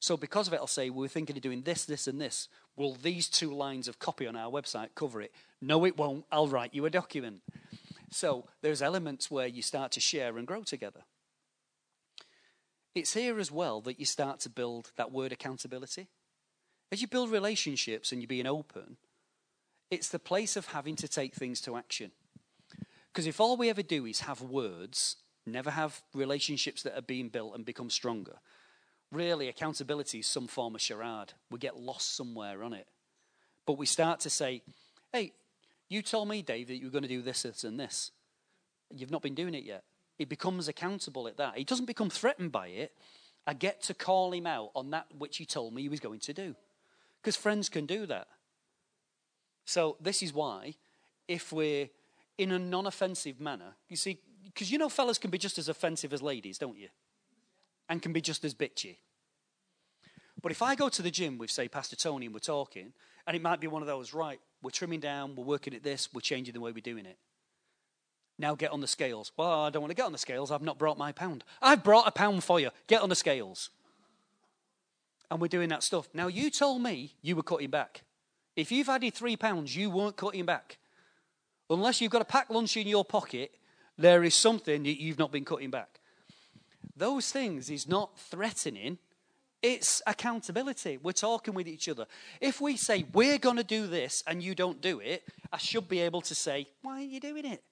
[0.00, 2.48] So, because of it, I'll say, We're thinking of doing this, this, and this.
[2.76, 5.32] Will these two lines of copy on our website cover it?
[5.60, 6.24] No, it won't.
[6.32, 7.40] I'll write you a document.
[8.10, 11.02] So, there's elements where you start to share and grow together.
[12.94, 16.08] It's here as well that you start to build that word accountability.
[16.90, 18.98] As you build relationships and you're being open,
[19.92, 22.12] it's the place of having to take things to action.
[23.12, 27.28] Because if all we ever do is have words, never have relationships that are being
[27.28, 28.38] built and become stronger,
[29.10, 31.34] really accountability is some form of charade.
[31.50, 32.86] We get lost somewhere on it.
[33.66, 34.62] But we start to say,
[35.12, 35.32] hey,
[35.90, 38.12] you told me, Dave, that you were going to do this, this, and this.
[38.90, 39.84] You've not been doing it yet.
[40.16, 41.58] He becomes accountable at that.
[41.58, 42.92] He doesn't become threatened by it.
[43.46, 46.20] I get to call him out on that which he told me he was going
[46.20, 46.56] to do.
[47.20, 48.28] Because friends can do that.
[49.64, 50.74] So, this is why,
[51.28, 51.88] if we're
[52.38, 55.68] in a non offensive manner, you see, because you know fellas can be just as
[55.68, 56.88] offensive as ladies, don't you?
[57.88, 58.96] And can be just as bitchy.
[60.42, 62.92] But if I go to the gym with, say, Pastor Tony and we're talking,
[63.26, 66.08] and it might be one of those, right, we're trimming down, we're working at this,
[66.12, 67.16] we're changing the way we're doing it.
[68.38, 69.30] Now get on the scales.
[69.36, 70.50] Well, I don't want to get on the scales.
[70.50, 71.44] I've not brought my pound.
[71.60, 72.70] I've brought a pound for you.
[72.88, 73.70] Get on the scales.
[75.30, 76.08] And we're doing that stuff.
[76.12, 78.02] Now, you told me you were cutting back.
[78.56, 80.78] If you've added three pounds, you weren't cutting back.
[81.70, 83.52] Unless you've got a packed lunch in your pocket,
[83.96, 86.00] there is something that you've not been cutting back.
[86.96, 88.98] Those things is not threatening,
[89.62, 90.98] it's accountability.
[90.98, 92.06] We're talking with each other.
[92.40, 95.22] If we say, we're going to do this and you don't do it,
[95.52, 97.62] I should be able to say, why are you doing it?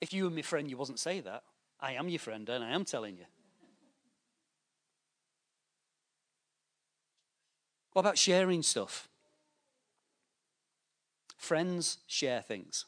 [0.00, 1.44] If you were my friend, you wasn't say that.
[1.78, 3.24] I am your friend and I am telling you.
[8.00, 9.10] What about sharing stuff?
[11.36, 12.86] Friends share things.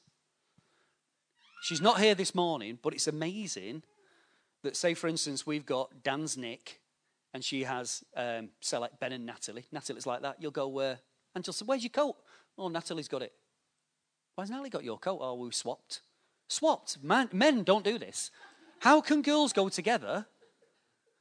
[1.61, 3.83] She's not here this morning, but it's amazing
[4.63, 6.81] that, say, for instance, we've got Dan's Nick,
[7.35, 9.67] and she has, um, say, like Ben and Natalie.
[9.71, 10.37] Natalie's like that.
[10.41, 10.97] You'll go, uh,
[11.35, 12.17] and she'll say, Where's your coat?
[12.57, 13.35] Oh, Natalie's got it.
[14.35, 15.19] Why's Natalie got your coat?
[15.21, 16.01] Oh, we swapped.
[16.49, 17.03] Swapped.
[17.03, 18.31] Man, men don't do this.
[18.79, 20.25] How can girls go together?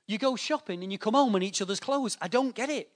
[0.08, 2.18] You go shopping and you come home in each other's clothes.
[2.22, 2.90] I don't get it.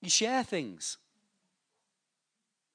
[0.00, 0.98] You share things.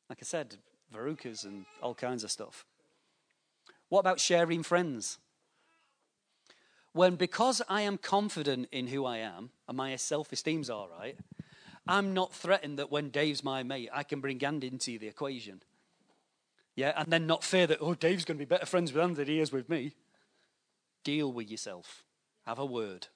[0.09, 0.55] Like I said,
[0.93, 2.65] Verrucas and all kinds of stuff.
[3.89, 5.17] What about sharing friends?
[6.91, 11.17] When, because I am confident in who I am and my self esteem's all right,
[11.87, 15.63] I'm not threatened that when Dave's my mate, I can bring Andy into the equation.
[16.75, 19.15] Yeah, and then not fear that, oh, Dave's going to be better friends with Andy
[19.15, 19.93] than he is with me.
[21.03, 22.03] Deal with yourself.
[22.45, 23.07] Have a word.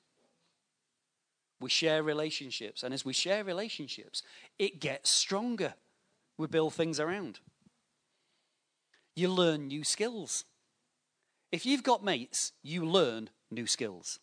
[1.59, 2.83] We share relationships.
[2.83, 4.21] And as we share relationships,
[4.59, 5.73] it gets stronger.
[6.37, 7.39] We build things around.
[9.15, 10.45] You learn new skills.
[11.51, 14.19] If you've got mates, you learn new skills.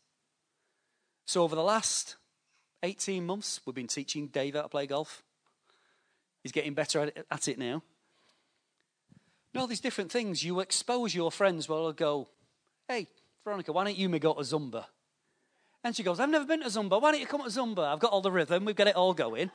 [1.26, 2.16] So, over the last
[2.82, 5.22] 18 months, we've been teaching Dave how to play golf.
[6.42, 7.82] He's getting better at it, now.
[9.52, 11.68] And all these different things, you expose your friends.
[11.68, 12.28] Well, I'll go,
[12.86, 13.08] hey,
[13.42, 14.84] Veronica, why don't you me go to Zumba?
[15.84, 17.00] And she goes, I've never been to Zumba.
[17.00, 17.84] Why don't you come to Zumba?
[17.84, 18.64] I've got all the rhythm.
[18.64, 19.50] We've got it all going.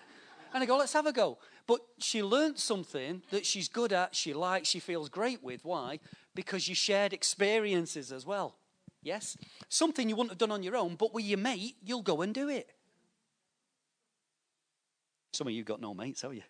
[0.54, 1.40] And I go, let's have a go.
[1.66, 5.66] But she learnt something that she's good at, she likes, she feels great with.
[5.66, 6.00] Why?
[6.36, 8.56] Because you shared experiences as well.
[9.02, 9.38] Yes?
[9.70, 12.34] Something you wouldn't have done on your own, but with your mate, you'll go and
[12.34, 12.70] do it.
[15.34, 16.44] Some of you got no mates, have you?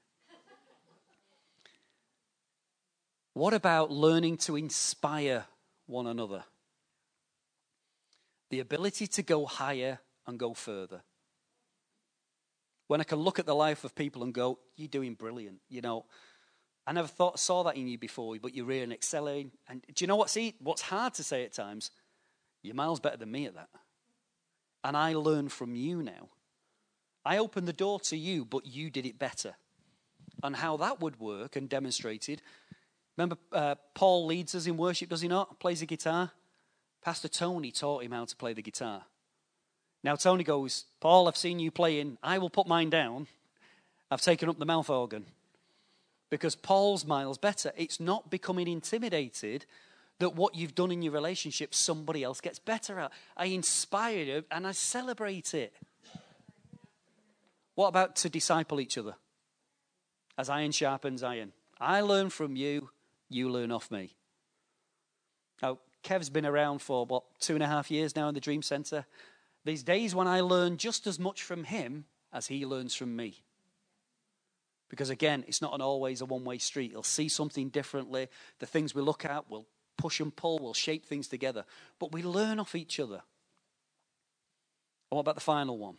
[3.34, 5.46] What about learning to inspire
[5.86, 6.44] one another?
[8.50, 11.02] The ability to go higher and go further.
[12.88, 15.60] When I can look at the life of people and go, You're doing brilliant.
[15.70, 16.06] You know,
[16.88, 19.52] I never thought saw that in you before, but you're really excelling.
[19.68, 21.92] And do you know what's what's hard to say at times?
[22.64, 23.70] You're miles better than me at that.
[24.84, 26.30] And I learn from you now.
[27.26, 29.56] I opened the door to you, but you did it better.
[30.42, 32.42] And how that would work and demonstrated.
[33.18, 35.60] Remember, uh, Paul leads us in worship, does he not?
[35.60, 36.32] Plays the guitar.
[37.04, 39.04] Pastor Tony taught him how to play the guitar.
[40.04, 42.18] Now, Tony goes, Paul, I've seen you playing.
[42.24, 43.28] I will put mine down.
[44.10, 45.26] I've taken up the mouth organ.
[46.30, 47.72] Because Paul's miles better.
[47.76, 49.66] It's not becoming intimidated
[50.20, 53.12] that what you've done in your relationship, somebody else gets better at.
[53.36, 55.74] I inspire you and I celebrate it.
[57.76, 59.16] What about to disciple each other?
[60.38, 61.54] As iron sharpens iron.
[61.80, 62.90] I learn from you,
[63.30, 64.12] you learn off me.
[65.62, 68.62] Now, Kev's been around for, what, two and a half years now in the Dream
[68.62, 69.06] Center.
[69.66, 73.44] These days when I learn just as much from him as he learns from me.
[74.90, 76.92] Because again, it's not an always a one way street.
[76.92, 78.28] He'll see something differently.
[78.60, 81.66] The things we look at will push and pull, will shape things together.
[82.00, 83.22] But we learn off each other.
[85.12, 85.98] And what about the final one?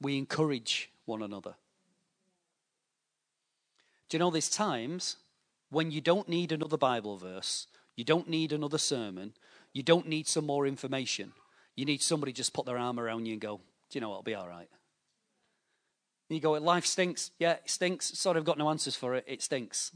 [0.00, 1.54] We encourage one another.
[4.08, 5.16] Do you know there's times
[5.70, 7.66] when you don't need another Bible verse,
[7.96, 9.34] you don't need another sermon,
[9.72, 11.32] you don't need some more information.
[11.76, 14.16] You need somebody just put their arm around you and go, Do you know what?
[14.16, 14.68] It'll be all right.
[16.28, 17.30] And you go, Life stinks.
[17.38, 18.18] Yeah, it stinks.
[18.18, 19.24] Sorry, I've got no answers for it.
[19.26, 19.92] It stinks.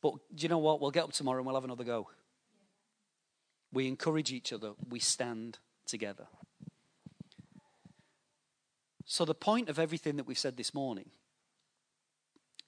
[0.00, 0.80] But do you know what?
[0.80, 2.08] We'll get up tomorrow and we'll have another go.
[3.72, 6.26] We encourage each other, we stand together.
[9.04, 11.10] So, the point of everything that we've said this morning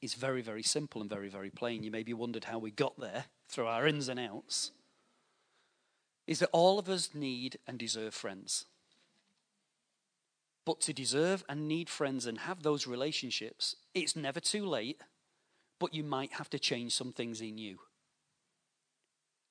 [0.00, 1.82] is very, very simple and very, very plain.
[1.82, 4.72] You maybe wondered how we got there through our ins and outs.
[6.26, 8.66] Is that all of us need and deserve friends.
[10.64, 15.00] But to deserve and need friends and have those relationships, it's never too late,
[15.78, 17.78] but you might have to change some things in you.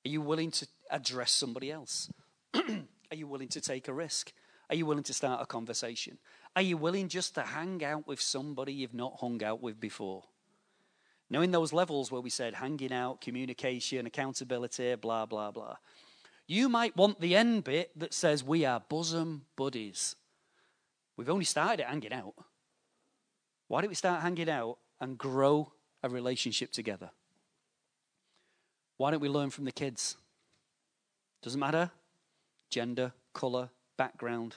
[0.06, 2.10] Are you willing to address somebody else?
[2.54, 4.32] Are you willing to take a risk?
[4.70, 6.18] Are you willing to start a conversation?
[6.56, 10.24] Are you willing just to hang out with somebody you've not hung out with before?
[11.30, 15.76] Now, in those levels where we said hanging out, communication, accountability, blah, blah, blah,
[16.48, 20.16] you might want the end bit that says we are bosom buddies.
[21.16, 22.34] We've only started hanging out.
[23.68, 25.72] Why don't we start hanging out and grow
[26.02, 27.10] a relationship together?
[28.96, 30.16] Why don't we learn from the kids?
[31.42, 31.92] Doesn't matter.
[32.70, 34.56] Gender, colour, background.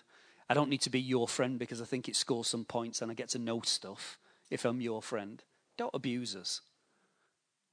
[0.50, 3.12] I don't need to be your friend because I think it scores some points and
[3.12, 4.18] I get to know stuff
[4.50, 5.44] if I'm your friend.
[5.78, 6.62] Don't abuse us.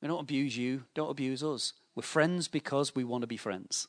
[0.00, 0.84] We don't abuse you.
[0.94, 1.74] Don't abuse us.
[1.94, 3.88] We're friends because we want to be friends.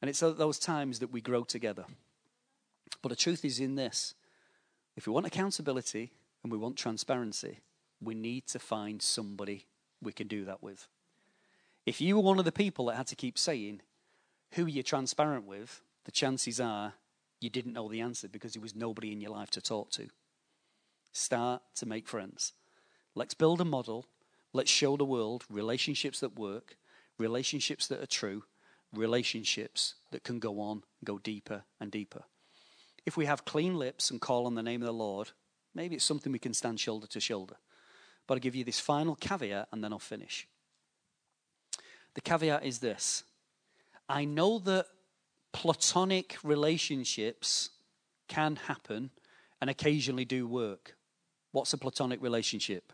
[0.00, 1.84] And it's at those times that we grow together.
[3.00, 4.14] But the truth is in this
[4.96, 7.60] if we want accountability and we want transparency,
[8.00, 9.66] we need to find somebody
[10.02, 10.88] we can do that with.
[11.86, 13.80] If you were one of the people that had to keep saying
[14.52, 16.94] who are you're transparent with, the chances are
[17.40, 20.08] you didn't know the answer because there was nobody in your life to talk to.
[21.12, 22.52] Start to make friends.
[23.14, 24.06] Let's build a model.
[24.52, 26.76] Let's show the world relationships that work,
[27.18, 28.44] relationships that are true,
[28.92, 32.24] relationships that can go on, go deeper and deeper.
[33.04, 35.30] If we have clean lips and call on the name of the Lord,
[35.74, 37.56] maybe it's something we can stand shoulder to shoulder.
[38.26, 40.46] But I'll give you this final caveat and then I'll finish.
[42.14, 43.24] The caveat is this
[44.08, 44.86] I know that
[45.52, 47.70] platonic relationships
[48.28, 49.10] can happen
[49.60, 50.96] and occasionally do work.
[51.52, 52.92] What's a platonic relationship?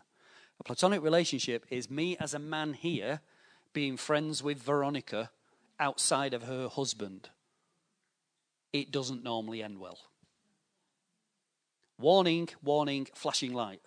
[0.59, 3.21] A platonic relationship is me as a man here
[3.71, 5.31] being friends with Veronica
[5.79, 7.29] outside of her husband.
[8.73, 9.97] It doesn't normally end well.
[11.97, 13.81] Warning, warning, flashing light.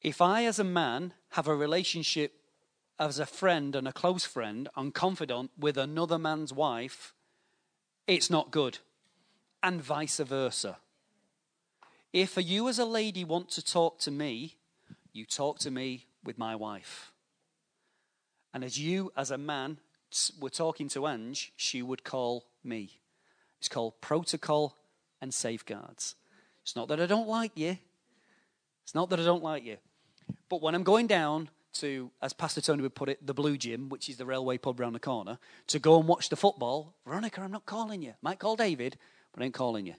[0.00, 2.34] If I, as a man, have a relationship
[2.98, 7.14] as a friend and a close friend and confidant with another man's wife,
[8.06, 8.78] it's not good.
[9.62, 10.78] And vice versa.
[12.14, 14.54] If you, as a lady, want to talk to me,
[15.12, 17.10] you talk to me with my wife.
[18.54, 19.78] And as you, as a man,
[20.38, 23.00] were talking to Ange, she would call me.
[23.58, 24.76] It's called protocol
[25.20, 26.14] and safeguards.
[26.62, 27.78] It's not that I don't like you.
[28.84, 29.78] It's not that I don't like you.
[30.48, 31.50] But when I'm going down
[31.80, 34.78] to, as Pastor Tony would put it, the Blue Gym, which is the railway pub
[34.78, 38.10] round the corner, to go and watch the football, Veronica, I'm not calling you.
[38.10, 38.98] I Might call David,
[39.32, 39.94] but I ain't calling you.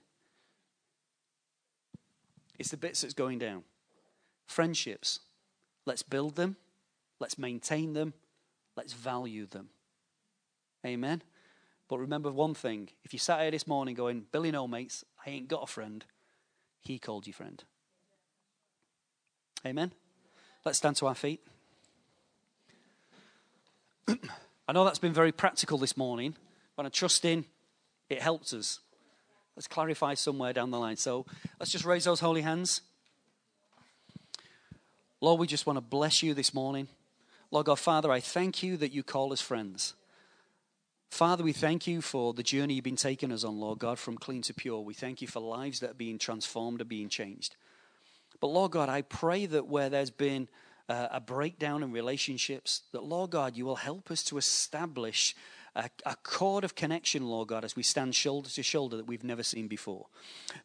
[2.58, 3.64] It's the bits that's going down.
[4.48, 5.20] Friendships.
[5.86, 6.56] Let's build them.
[7.20, 8.14] Let's maintain them.
[8.76, 9.70] Let's value them.
[10.86, 11.22] Amen.
[11.88, 15.30] But remember one thing if you sat here this morning going, Billy, no, mates, I
[15.30, 16.04] ain't got a friend,
[16.82, 17.64] he called you friend.
[19.66, 19.92] Amen.
[20.64, 21.42] Let's stand to our feet.
[24.68, 26.36] I know that's been very practical this morning,
[26.76, 27.46] but I trust in
[28.10, 28.80] it helps us.
[29.56, 30.98] Let's clarify somewhere down the line.
[30.98, 31.26] So
[31.60, 32.82] let's just raise those holy hands.
[35.22, 36.88] Lord, we just want to bless you this morning.
[37.52, 39.94] Lord God, Father, I thank you that you call us friends.
[41.10, 44.18] Father, we thank you for the journey you've been taking us on, Lord God, from
[44.18, 44.82] clean to pure.
[44.82, 47.56] We thank you for lives that are being transformed and being changed.
[48.42, 50.50] But Lord God, I pray that where there's been
[50.90, 55.36] uh, a breakdown in relationships, that Lord God, you will help us to establish
[55.76, 59.24] a, a cord of connection, Lord God, as we stand shoulder to shoulder that we've
[59.24, 60.08] never seen before.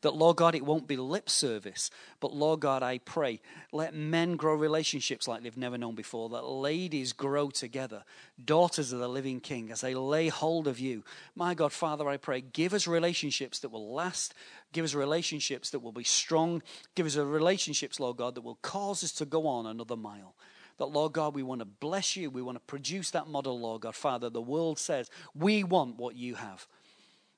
[0.02, 3.40] That, Lord God, it won't be lip service, but Lord God, I pray,
[3.72, 8.04] let men grow relationships like they've never known before, that ladies grow together,
[8.42, 11.02] daughters of the living King, as they lay hold of you.
[11.34, 14.34] My God, Father, I pray, give us relationships that will last,
[14.72, 16.62] give us relationships that will be strong,
[16.94, 20.34] give us relationships, Lord God, that will cause us to go on another mile
[20.80, 22.30] that, Lord God, we want to bless you.
[22.30, 23.94] We want to produce that model, Lord God.
[23.94, 26.66] Father, the world says we want what you have.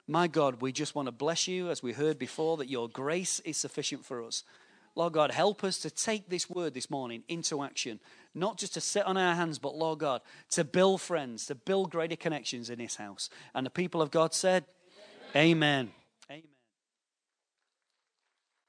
[0.06, 3.40] My God, we just want to bless you, as we heard before, that your grace
[3.40, 4.44] is sufficient for us.
[4.94, 7.98] Lord God, help us to take this word this morning into action,
[8.34, 10.20] not just to sit on our hands, but, Lord God,
[10.50, 13.28] to build friends, to build greater connections in this house.
[13.54, 14.64] And the people of God said,
[15.34, 15.88] Amen.
[15.88, 16.01] Amen.